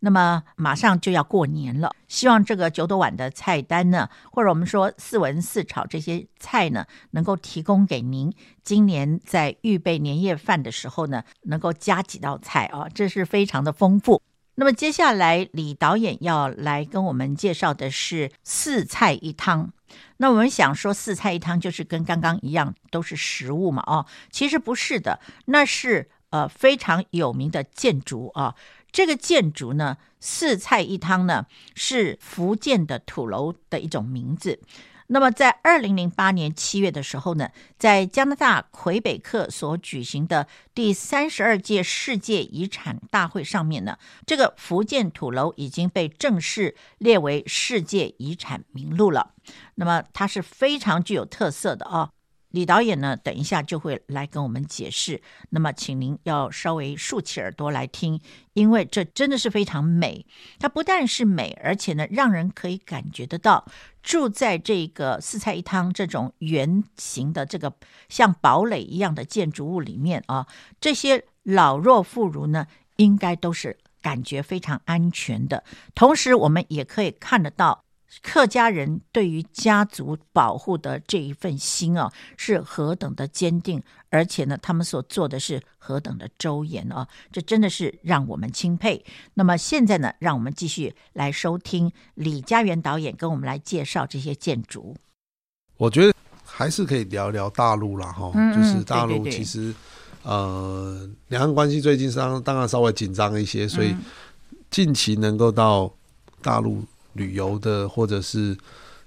[0.00, 8.32] 那么马上就要过年了，希望这个九斗碗的菜单呢，或者我们说四文四炒这些菜呢，能够提供给您
[8.64, 14.20] 今年在预备年夜饭的时候呢，能够加几道菜啊，这是非常的丰富。
[14.60, 19.72] 那么接下来，李导演要来跟我们介绍的是四菜一汤。
[20.18, 23.82] 那我们想说，四菜一汤就是跟刚刚一样，都是食物嘛？
[23.86, 28.54] 哦，其实不是的，那是呃非常有名的建筑啊。
[28.92, 34.60] 这个建筑呢，四菜一汤呢，是福建的土楼的一种名字。
[35.12, 49.34] 那么，在二零零八年七月的时候呢，在加拿大魁北克所举行的第三十二届世界遗产大会上面呢，这个福建土楼已经被正式列为世界遗产名录了。
[49.74, 52.10] 那么，它是非常具有特色的啊。
[52.50, 55.22] 李导演呢，等一下就会来跟我们解释。
[55.50, 58.20] 那么，请您要稍微竖起耳朵来听，
[58.54, 60.26] 因为这真的是非常美。
[60.58, 63.64] 它不但是美，而且呢，让人可以感觉得到，
[64.02, 67.72] 住在这个四菜一汤这种圆形的这个
[68.08, 70.46] 像堡垒一样的建筑物里面啊，
[70.80, 75.62] 这些老弱妇孺呢，应该都是感觉非常安全的。
[75.94, 77.84] 同时，我们也可以看得到。
[78.22, 89.04] 客家人对于家族保护的这一份心啊，是何等的坚定，而且呢，他们所做的是何等的周延啊，这真的是让我们钦佩。
[89.34, 94.96] 那么现在呢，让我们继续来收听李佳源导演跟我们来介绍这些建筑。
[95.76, 96.12] 我觉得
[96.44, 99.76] 还是可以聊聊大陆啦，哈，就是大陆其实对对对
[100.22, 103.94] 呃，两岸关系最近当当然稍微紧张一些，所以
[104.68, 105.90] 近期能够到
[106.42, 106.84] 大陆。
[107.12, 108.56] 旅游的或者是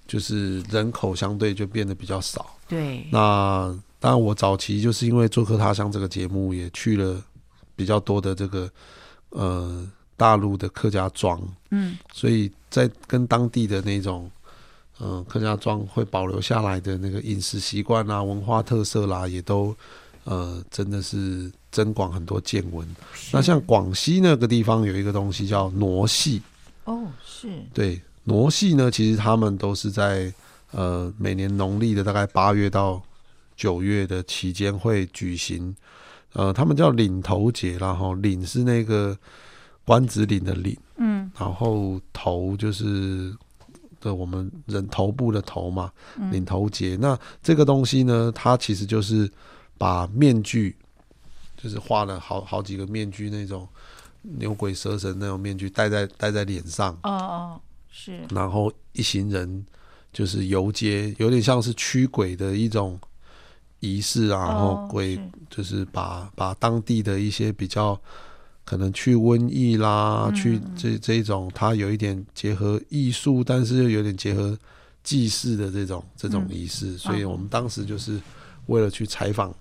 [0.05, 2.45] 就是人口相对就变得比较少。
[2.67, 3.05] 对。
[3.11, 7.23] 那当然，我早期就是因为做客他乡这个节目，也去了
[7.75, 8.69] 比较多的这个
[9.29, 11.41] 呃大陆的客家庄。
[11.71, 11.97] 嗯。
[12.11, 14.29] 所以在跟当地的那种
[14.99, 19.73] 嗯、呃、客家庄会保留下来的那个饮食习惯啊、文化特色啦，也都
[20.25, 22.87] 呃真的是增广很多见闻。
[23.31, 26.41] 那像广西那个地方有一个东西叫傩戏。
[26.85, 30.33] 哦，是对傩戏呢，其实他们都是在
[30.71, 33.01] 呃每年农历的大概八月到
[33.55, 35.75] 九月的期间会举行，
[36.33, 39.17] 呃，他们叫领头节，然后领是那个
[39.85, 43.33] 官子领的领，嗯，然后头就是
[44.01, 45.91] 的我们人头部的头嘛，
[46.31, 46.97] 领头节。
[46.99, 49.29] 那这个东西呢，它其实就是
[49.77, 50.75] 把面具，
[51.55, 53.65] 就是画了好好几个面具那种。
[54.23, 58.19] 牛鬼蛇神那种面具戴在戴在脸上，哦哦，是。
[58.31, 59.65] 然后一行人
[60.11, 62.99] 就是游街，有点像是驱鬼的一种
[63.79, 64.47] 仪式啊。
[64.47, 67.99] 然后鬼就是把把当地的一些比较
[68.63, 74.57] 可能去瘟疫啦，嗯、去这这一种，它有一点结合艺术，但是又有点结合
[75.03, 78.21] 祭祀的这种这种仪式，嗯、所以我们当时就是
[78.67, 79.53] 为了去采访，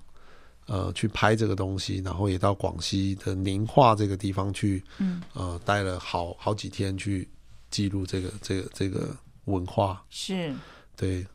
[0.66, 7.28] 呃，去拍这个东西，然后也到广西的宁化这个地方去，嗯，呃，待了好好几天去
[7.70, 9.08] 记录这个这个这个
[9.46, 10.54] 文化，是，
[10.96, 11.26] 对。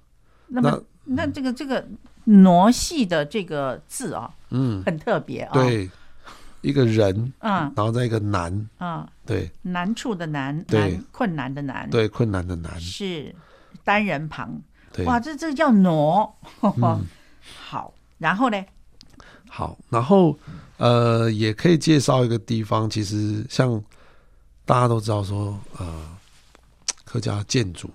[0.48, 1.86] 那么那，那这个这个
[2.26, 5.90] 傩戏的这个字啊，嗯，很特别啊，对。
[6.62, 13.34] 一个人，嗯，然后再一个难，嗯，对，难处的难，对，难困难的难，对，困难的难，是。
[13.84, 14.60] 单人旁，
[14.92, 16.30] 对，哇，这这叫傩，
[16.62, 17.06] 嗯、
[17.64, 18.66] 好，然后呢？
[19.50, 20.38] 好，然后
[20.78, 23.82] 呃，也可以介绍一个地方，其实像
[24.66, 25.86] 大家都知道说，呃，
[27.06, 27.90] 客家建筑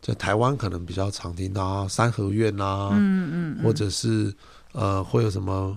[0.00, 2.98] 在台湾可能比较常听到三合院啊，嗯
[3.32, 4.34] 嗯，嗯，或者是
[4.72, 5.76] 呃，会有什么？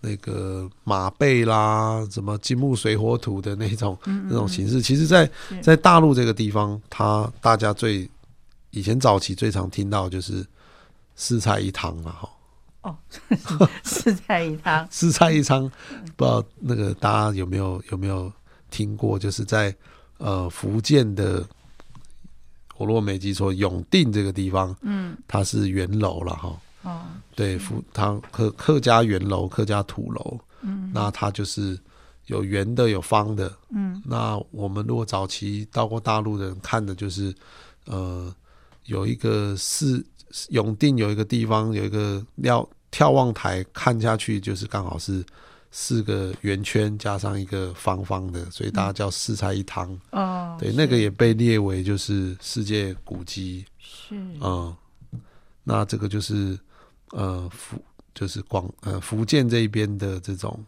[0.00, 8.08] 那个马背啦，什么金木水火土的那种那种形式，其实在，在在大陆这个地方，它大家最
[8.70, 10.46] 以前早期最常听到就是
[11.16, 12.30] 四菜一汤了哈。
[12.88, 12.96] 哦，
[13.84, 15.70] 四菜一汤， 四菜一汤，
[16.16, 18.32] 不知道那个大家有没有有没有
[18.70, 19.18] 听过？
[19.18, 19.74] 就是在
[20.18, 21.46] 呃福建的，
[22.76, 26.60] 我如果没记错，永定这个地方，嗯，它是圆楼了哈。
[26.82, 27.02] 哦，
[27.34, 31.78] 对，福他客客家圆楼，客家土楼，嗯，那它就是
[32.26, 37.34] 有圆的，有方的，嗯，那我们如果早期到过大陆的人看的就是，
[37.86, 38.32] 呃，
[38.84, 40.06] 有一个四
[40.50, 45.24] 永定有一个地方有一个瞭眺望台，看下去就是刚好是
[45.70, 49.98] 四个圆圈加上一个方方的，所以大家叫四菜一汤。
[50.10, 53.64] 哦，对，那个也被列为就是世界古迹。
[53.78, 54.76] 是，嗯，
[55.64, 56.58] 那这个就是。
[57.12, 57.82] 呃，福
[58.14, 60.62] 就是广呃福建这一边的这种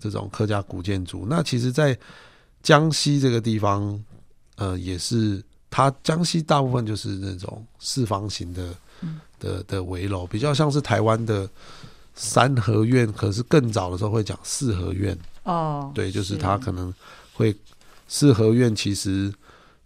[0.00, 1.24] 这种客家古建筑。
[1.30, 1.96] 那其实，在
[2.60, 4.04] 江西这个地方，
[4.56, 8.74] 呃，也是它江西大部分就是那种四方形的
[9.38, 11.48] 的的围楼，比较像是台湾的
[12.14, 13.12] 三合院。
[13.12, 16.92] 可是更早的时候会讲四合院哦，对，就是它可能
[17.32, 17.54] 会
[18.08, 19.32] 四合院，其实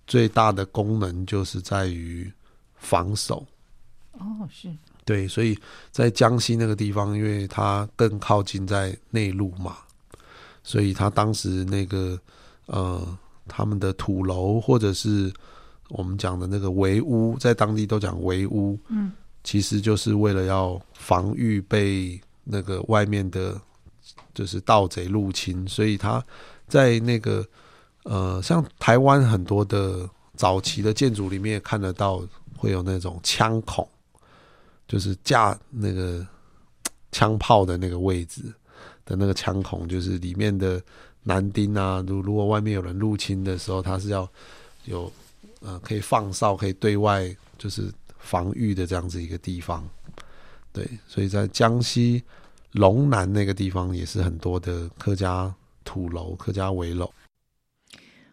[0.07, 2.31] 最大的功能就是在于
[2.77, 3.45] 防守
[4.13, 4.69] 哦，是。
[5.05, 5.59] 对，所以
[5.91, 9.79] 在江西那个地方，因为它更靠近在内陆嘛，
[10.63, 12.17] 所以他当时那个
[12.67, 13.19] 呃，
[13.49, 15.33] 他们的土楼或者是
[15.91, 19.13] 我们讲的那个围屋，在当地都讲围屋，嗯，
[19.45, 23.61] 其实就是为了要防御被那个外面的，
[24.35, 26.25] 就是盗贼入侵，所以他
[26.67, 27.47] 在那个
[28.05, 32.23] 呃，像台湾很多的早期的建筑里面也看得到，
[32.57, 33.87] 会有那种枪孔。
[34.89, 36.27] 就是架那个
[37.13, 38.43] 枪炮的那个位置
[39.05, 40.83] 的那个枪孔，就是里面的
[41.23, 44.29] 男丁啊，如如果外面有人入侵的时候，他是要
[44.87, 45.09] 有
[45.61, 49.89] 呃可以放哨，可以对外就是防御的这样子一个地方。
[50.73, 52.23] 对，所以在江西
[52.73, 57.11] 龙南那个地方也是很多的客家土楼、客家围楼。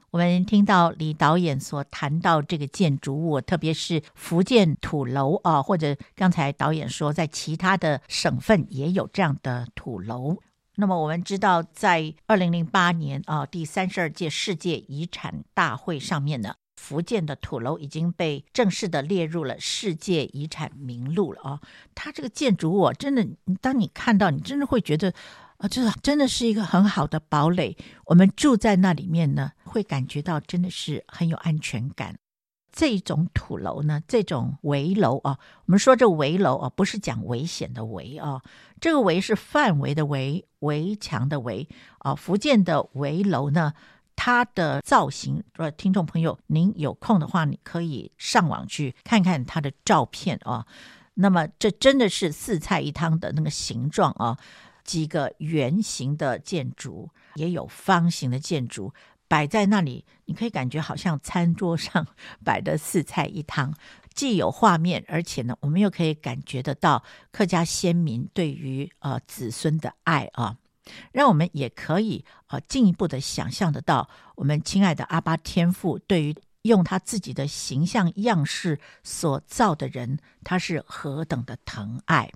[0.10, 10.38] 我们听到李导演所谈到这个建筑物，特别是福建土楼啊，或者刚才导演说在其他的省份也有这样的土楼。
[10.76, 21.60] 那么我们知道，在二零零八年啊，第三十二届世界遗产大会上面呢，福建的土楼已经被正式的列入了世界遗产名录了啊。
[21.94, 23.28] 它这个建筑物真的，
[23.60, 25.14] 当你看到，你真的会觉得。
[25.58, 27.76] 啊，这真的是一个很好的堡垒。
[28.06, 32.20] 我们住在那里面呢，会感觉到真的是很有安全感。
[32.72, 38.44] 这种土楼呢，这种围楼啊，我们说这围楼啊，不是讲危险的围啊，
[38.80, 42.14] 这个围是范围的围，围墙的围啊。
[42.14, 43.74] 福建的围楼呢，
[44.18, 50.66] 它的造型，呃，听众朋友，您有空的话，你可以上网去看看它的照片啊。
[51.14, 54.38] 那么，这真的是四菜一汤的那个形状啊。
[54.84, 58.94] 几个圆形的建筑，也有方形的建筑
[59.28, 62.08] 摆在那里，你可以感觉好像餐桌上
[62.46, 63.74] 摆的四菜一汤，
[64.14, 70.56] 既有画面，而且呢，我们又可以感觉得到客家先民对于呃子孙的爱啊，
[71.12, 82.32] 让我们也可以呃进一步的想象得到，我们亲爱的阿巴天父对于用他自己的形象样式所造的人，他是何等的疼爱。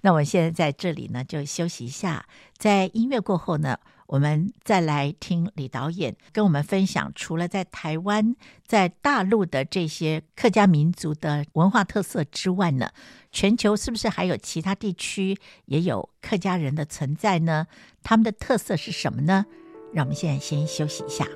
[0.00, 2.26] 那我现在在这里呢，就休息一下。
[2.56, 8.34] 在音乐过后呢，我们再来听李导演跟我们分享，除了在台湾、
[8.66, 12.90] 在大陆的这些客家民族的文化特色之外呢，
[13.32, 15.36] 全球是不是还有其他地区
[15.66, 17.66] 也有客家人的存在呢？
[18.02, 19.46] 他们的特色是什么呢？
[19.92, 21.26] 让我们现在先休息一下。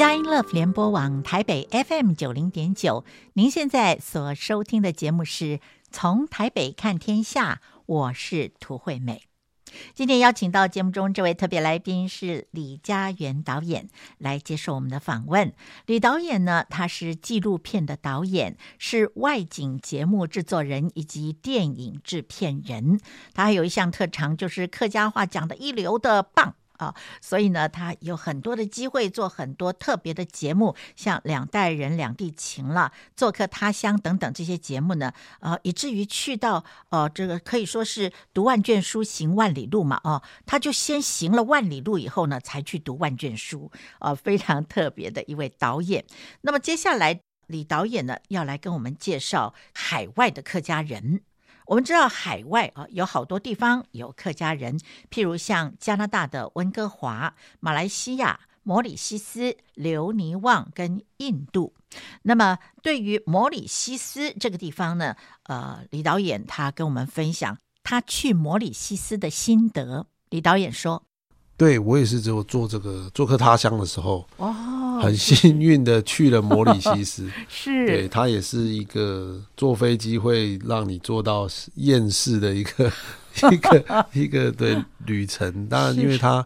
[0.00, 9.24] 佳音 Love 联播网台北 FM 九零点九，您现在所收听的节目是从台北看天下，我是涂惠美。
[9.92, 15.52] 今天邀请到节目中这位特别来宾是李佳源导演，来接受我们的访问。
[15.84, 22.98] 李导演呢，他是纪录片的导演，是外景节目制作人以及电影制片人。
[23.34, 26.54] 他还有一项特长，就是客家话讲得一流的棒。
[26.80, 46.06] 啊，所以呢，他有很多的机会做很多特别的节目，像《两代人两地情》了，《做客他乡》等等这些节目呢，呃，以至于去到呃，这个可以说是读万卷书行万里路嘛，哦，他就先行了万里路以后呢，才去读万卷书，呃，非常特别的一位导演。
[46.40, 51.20] 那么接下来，李导演呢，要来跟我们介绍海外的客家人。
[51.70, 54.76] 我们知道海外啊，有好多地方有客家人，
[55.08, 61.72] 譬如像加拿大的温哥华、马来西亚、摩里西斯、留尼旺跟印度。
[62.22, 65.14] 那么对于摩里西斯这个地方呢，
[65.44, 70.08] 呃，李导演他跟我们分享他去摩里西斯的心得。
[70.30, 71.04] 李导演说
[71.56, 74.89] ：“对，我也是只有做这个做客他乡的时候。”哦。
[75.02, 82.92] 很幸运的去了摩里西斯， 是对，它也是一个坐飞机会让你做到厌世的一个
[83.52, 84.76] 一个一个对
[85.06, 85.66] 旅程。
[85.68, 86.44] 当然，因为它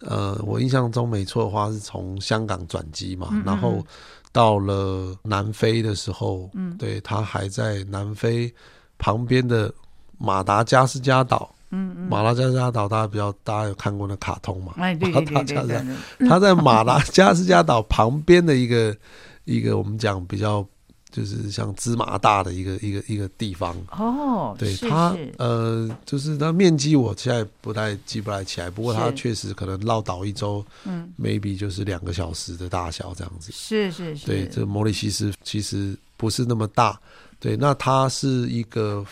[0.00, 3.84] 呃，我印象中没错的话是从香港转机嘛，然后
[4.32, 8.52] 到了南非的时候，嗯，对，它还在南非
[8.98, 9.72] 旁边的
[10.18, 11.53] 马达加斯加岛。
[11.74, 14.74] 嗯，嗯，马拉加斯加岛大家比较，大家有看过那卡通嘛？
[14.78, 18.96] 哎，对对对他 在马拉加斯加岛旁边的一个
[19.44, 20.64] 一个我们讲比较
[21.10, 24.54] 就是像芝麻大的一个一个一个地方哦。
[24.58, 33.52] 对，它呃，就是它面积我现在不太记不太起来，不过它确实可能绕岛一周，嗯，maybe 就是两个小时的大小这样子。
[33.52, 36.98] 是是是，对，这摩里西斯其实不是那么大。
[37.38, 39.04] 对，那它是一个。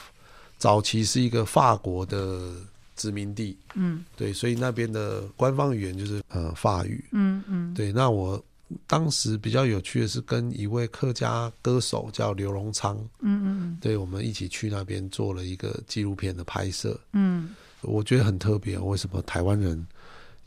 [0.63, 2.53] 早期是一个法国的
[2.95, 7.91] 殖民地，嗯，对，所以那边的官方语言就是呃法语，嗯嗯，对。
[7.91, 8.41] 那我
[8.87, 17.49] 当时比较有趣的是跟一位客家歌手叫刘荣昌，嗯嗯，对，我们一起去那边做了一个纪录片的拍摄，嗯，
[17.81, 18.79] 我觉得很特别。
[18.79, 19.85] 为什么台湾人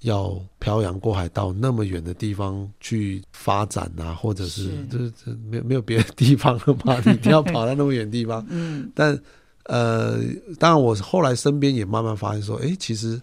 [0.03, 4.13] 要漂洋过海到那么远的地方去发展啊？
[4.13, 6.97] 或者是这这没有没有别的地方了吗？
[7.05, 8.45] 你一定要跑到那么远地方？
[8.49, 9.21] 嗯，但。
[9.65, 10.19] 呃，
[10.59, 13.19] 当然，我后来身边也慢慢发现说，哎，其实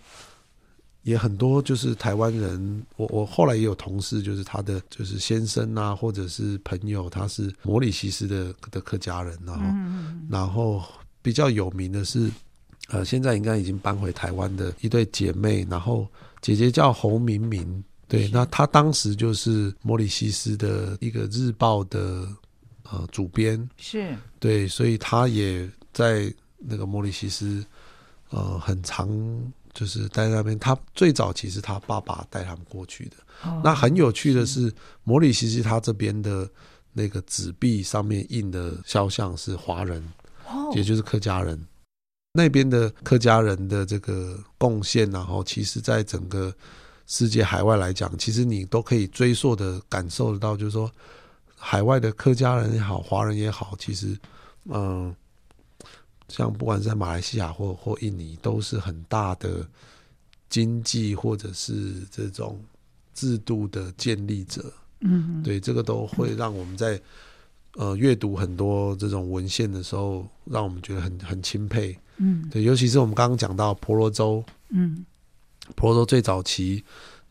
[1.03, 2.85] 也很多就是台湾人。
[2.97, 10.83] 我我后来也有同事，就是他的就是先生啊，或者是朋友，他是摩里西斯的的客家人，然后、嗯、然后
[11.23, 12.29] 比较有名的是，
[12.89, 16.09] 呃，现在应该已经搬回台湾的一对姐妹，然后
[16.41, 22.27] 姐姐叫侯明明，对，那她当时就是摩里西斯的一个日报的
[22.91, 25.71] 呃主编，是对，所以她也。
[25.93, 27.65] 在那个摩里西斯，
[28.31, 29.09] 呃，很长
[29.75, 30.59] 就是待在那边。
[30.59, 33.17] 他最早其实他爸爸带他们过去的。
[33.43, 36.49] 哦、那很有趣的是，是摩里西斯他这边的
[36.93, 40.01] 那个纸币上面印的肖像是华人，
[40.49, 41.61] 哦、也就是客家人。
[42.35, 46.55] 那边的客家人的这个贡献，然后其实在整个
[47.07, 50.91] 世界海外来讲，其实你都可以追溯的感受得到，就是说
[51.57, 54.17] 海外的客家人也好，华人也好，其实
[54.67, 55.09] 嗯。
[55.09, 55.17] 呃
[56.33, 59.69] 像不管是在马来西亚或或印尼，都是很大的
[60.49, 62.59] 经济或者是这种
[63.13, 64.73] 制度的建立者。
[65.01, 66.99] 嗯，对，这个都会让我们在
[67.75, 71.95] 呃阅读很多这种文献的时候，让我们觉得很很钦佩。
[72.17, 75.05] 嗯，对，尤其是我们刚刚讲到婆罗洲，嗯，
[75.77, 76.83] 婆罗洲最早期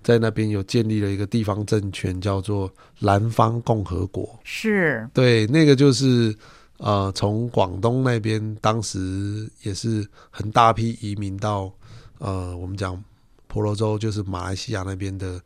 [0.04, 4.40] 在那边有建立了一个地方政权，叫做南方共和国。
[4.44, 6.38] 是，对，那个就是。
[6.84, 11.72] 呃，从广东那边，当时也是很大批移民到
[12.18, 13.02] 呃，我们讲
[13.48, 15.40] 婆罗洲，就是马来西亚那边的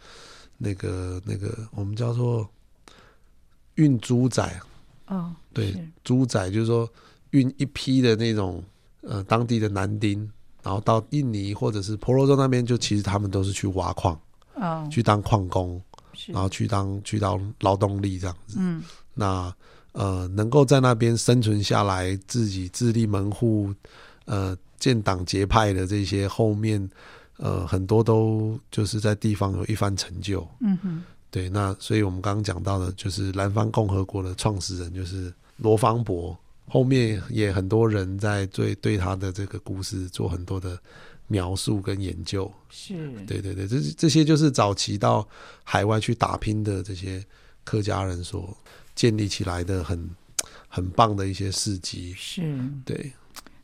[0.58, 2.48] 那个那个，我们叫做
[3.76, 4.62] 运猪仔。
[5.08, 5.76] 哦，对，
[6.06, 6.90] 猪仔就是说
[7.32, 8.64] 运一批的那种
[9.02, 10.20] 呃当地的男丁，
[10.64, 14.18] 然后到印尼或者是婆罗洲那边，就其实他们都是去挖矿，
[14.54, 15.82] 哦，去当矿工，
[16.28, 18.56] 然后去当去当劳动力这样子。
[18.58, 18.82] 嗯，
[19.14, 19.54] 那。
[19.96, 23.74] 呃，能够在那边生存下来，自己自立门户，
[24.26, 26.89] 呃，建党结派的这些后面，
[27.38, 30.46] 呃，很多都就是在地方有一番成就。
[30.60, 36.38] 嗯哼，对，那所以我们刚刚讲到的，就是南方共和国的创始人就是罗芳伯，
[36.68, 40.78] 后面也很多人在对对他的这个故事做很多的
[41.28, 42.52] 描述跟研究。
[42.70, 42.93] 是，
[43.26, 45.26] 对对对，这这些就是早期到
[45.64, 47.26] 海外去打拼的这些
[47.64, 48.54] 客家人所。
[48.96, 50.10] 建立起来的很
[50.70, 53.14] 很棒的一些事迹，是对，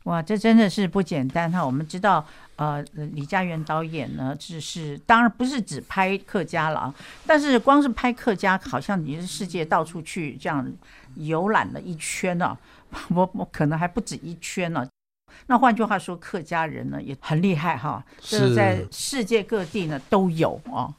[0.04, 1.64] 哇，这真的是不简单哈。
[1.64, 2.26] 我们知道，
[2.56, 6.94] 呃，李家园导演呢，只是当然不是只拍客家了啊，
[7.26, 10.70] 但是光是拍客家，好像你是世界到处去这样
[11.16, 12.56] 游览了一圈呢，
[13.14, 14.86] 我我可能还不止一圈呢。
[15.46, 20.92] 那换句话说，客家人呢也很厉害哈，是在世界各地呢都有啊，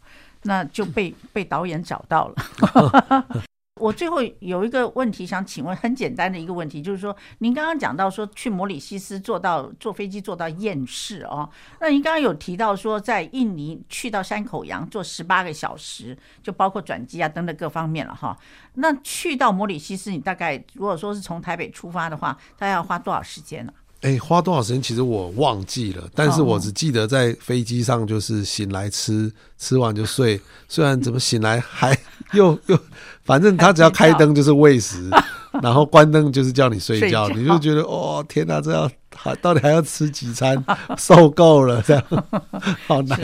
[0.43, 3.43] 那就被被导演找到了。
[3.79, 11.49] 我最后有一个问题想请问，很简单的一个问题，就是说，您刚刚讲到说去摩里西斯坐到坐飞机坐到厌世哦，
[11.79, 18.37] 那您刚刚有提到说在印尼去到山口洋坐十八个小时，就包括转机啊等等各方面了哈。
[18.75, 23.73] 那去到摩里西斯，你大概如果说是从台北出发的话，大概要花多少时间呢？
[24.03, 24.81] 哎，花多少时间？
[24.81, 30.39] 其实我忘记了，但是我只记得在飞机上就是醒来吃， 吃完就睡。
[30.69, 31.97] 虽然怎么醒来还
[32.33, 32.77] 又又。
[33.23, 35.09] 反正他只要开灯就是喂食，
[35.63, 38.91] 然后关灯就是叫你睡觉，你就觉得哦天哪，这样
[39.23, 40.61] 还到底还要吃几餐？
[40.97, 42.03] 受够了，这样
[42.85, 43.17] 好难。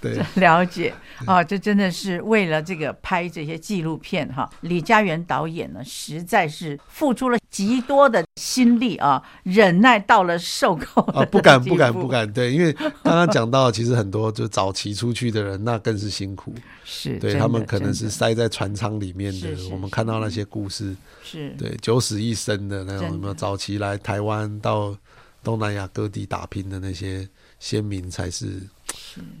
[0.00, 0.92] 对， 了解
[1.24, 4.48] 啊，这真的是为了这个拍这些纪录片哈。
[4.60, 12.30] 李家园导演呢，实在是付出了极多的心力啊，忍耐到了受够啊，不敢不敢不敢。
[12.30, 16.54] 对，因为刚刚讲到，其实很多就早期出去的人，那更是辛苦。
[16.84, 19.48] 是，对他们可能是塞在船舱里面的。
[19.72, 20.94] 我们看到那些故事，
[21.24, 24.96] 是对九死一生的那种什么早期来台湾到
[25.46, 27.28] 东南亚各地打拼的那些
[27.60, 28.60] 先民，才是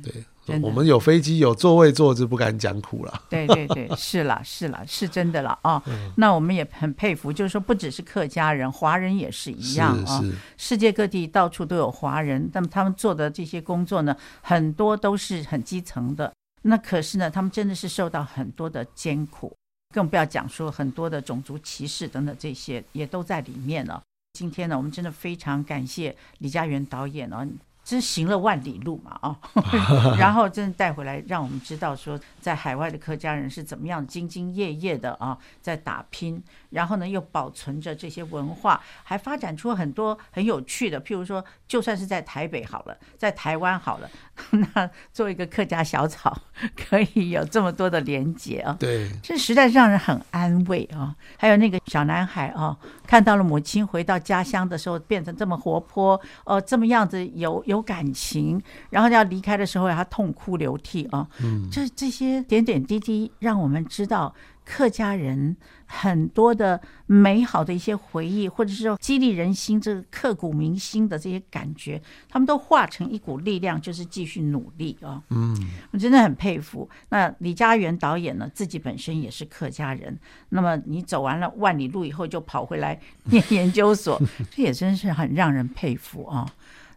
[0.00, 0.24] 对。
[0.62, 3.22] 我们有飞机有座位坐，就不敢讲苦了。
[3.28, 6.12] 对对对，是了是了，是真的了啊、 哦。
[6.16, 10.32] 那我们也很佩服，就是说不只是客家人，华人也是一样啊、哦。
[10.56, 16.32] 世界各地到处都有华人，那么他们做的这些工作呢，很多都是很基层的。
[16.62, 19.52] 那可是呢，他们真的是受到很多的艰苦，
[19.92, 24.00] 更不要讲说很多的种族歧视等等这些也都在里面了。
[24.36, 27.48] 今天呢，我们真的非常感谢李佳媛导演哦。
[27.86, 29.38] 真行了万里路嘛啊，
[30.18, 44.10] 然后真的带回来，让我们知道说，在海外的客家人是怎么样兢兢业业的啊，在打拼，然后呢又保存着这些文化，还发展出很多很有趣的，譬如说，就算是在台北好了，在台湾好了，
[44.50, 46.36] 那做一个客家小草，
[46.74, 51.14] 可以有这么多的连结啊，对，这实在是让人很安慰啊。
[51.36, 52.76] 还有那个小男孩啊，
[53.06, 57.75] 看到了母亲回到家乡的时候变成这么活泼，哦，这么样子有有。
[57.76, 58.60] 有感情，
[58.90, 61.28] 然后要离开的时候，他痛哭流涕啊！
[61.40, 75.22] 嗯，这这些点点滴滴，让我们知道客家人很多的美好的一些回忆，或者是说激励人心、这个刻骨铭心的这些感觉，他们都化成一股力量，就是继续努力啊！
[75.30, 75.56] 嗯，
[75.92, 76.88] 我真的很佩服。
[77.10, 80.18] 那李家园导演呢，自己本身也是客家人，
[80.48, 84.20] 那么你走完了万里路以后，就跑回来念研究所，
[84.50, 86.46] 这也真是很让人佩服啊！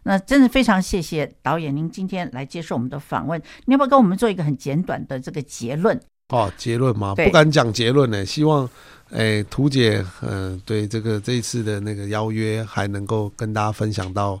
[0.02, 6.00] 那真的非常谢谢导演，您今天来接受我们的访问，你要不要跟我们做一个很简短的这个结论？
[6.28, 7.14] 哦，结论吗？
[7.14, 8.24] 不敢讲结论呢。
[8.24, 8.68] 希望，
[9.10, 14.40] 诶，屠姐，嗯、呃，对这个这一次的那个邀约，还能够跟大家分享到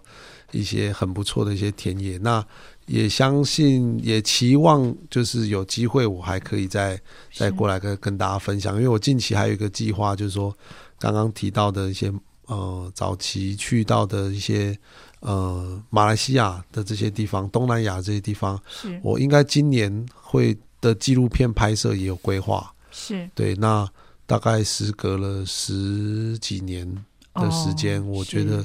[0.52, 2.16] 一些很不错的一些田野。
[2.18, 2.44] 那
[2.86, 6.96] 也相信，也期望，就是有机会我还可以再
[7.34, 8.76] 再过来跟跟大家分享。
[8.76, 10.56] 因为我近期还有一个计划，就是说
[10.96, 12.12] 刚刚提到的一些，
[12.46, 14.78] 呃，早期去到的一些。
[15.20, 22.72] 呃，马来西亚的这些地方，东南亚这些地方，是我应该今年会的纪录片拍摄也有规划。
[22.90, 23.86] 是对，那
[24.26, 26.86] 大概时隔了十几年
[27.34, 28.64] 的时间，哦、我觉得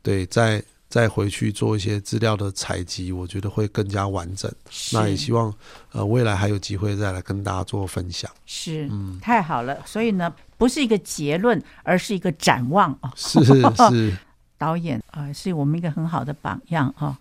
[0.00, 4.50] 对，再再回去做一些资料的采集，我觉得会更加完整。
[4.92, 5.52] 那也希望
[5.90, 8.30] 呃未来还有机会再来跟大家做分享。
[8.46, 9.76] 是，嗯，太好了。
[9.84, 13.12] 所以呢，不是一个结论，而是一个展望啊。
[13.16, 14.16] 是是。
[14.58, 17.18] 导演啊、是我们一个很好的榜样啊。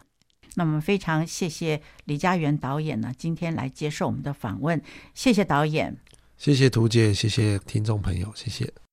[0.55, 4.81] 那么非常谢谢李佳源导演呢，今天来接受我们的访问。
[5.13, 5.97] 谢谢导演，
[6.37, 8.84] 谢谢图姐，谢谢听众朋友，谢谢。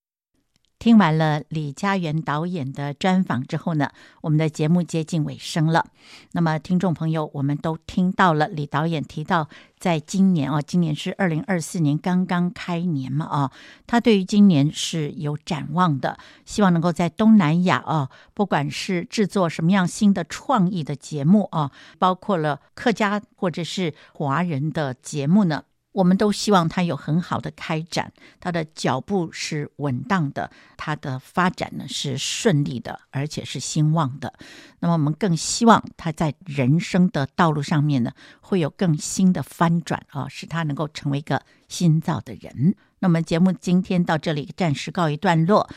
[0.83, 5.85] 听完了李家园导演的专访之后呢，我们的节目接近尾声了。
[6.33, 9.47] 那么，听众朋友，我们都听到了李导演提到，
[9.79, 13.51] 在今年啊，今年是二零二四年刚刚开年嘛啊，
[13.87, 25.63] 他对于今年是有展望的，希望能够在东南亚啊，不管是制作什么样新的创意的节目啊，包括了客家或者是华人的节目呢。
[25.93, 34.33] 我们都希望他有很好的开展，他的脚步是稳当的，他的发展呢是顺利的，而且是兴旺的。
[34.79, 42.75] 那么我们更希望他在人生的道路上面呢，会有更新的翻转啊，使他能够成为一个新造的人。
[42.99, 45.69] 那么节目今天到这里暂时告一段落，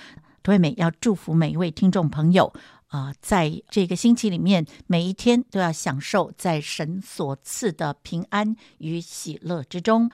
[0.43, 2.53] 涂惠美要祝福每一位听众朋友。
[2.97, 10.11] 啊、在这个星期里面，每一天都要享受在神所赐的平安与喜乐之中。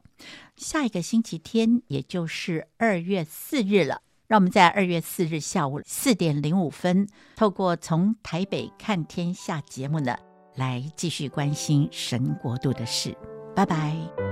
[0.57, 7.07] 下一个星期天，也就是二月四日了，让我们在二月四日下午四点零五分，
[7.37, 10.16] 透过从台北看天下节目呢，
[10.57, 13.16] 来继续关心神国度的事。
[13.55, 14.32] 拜拜。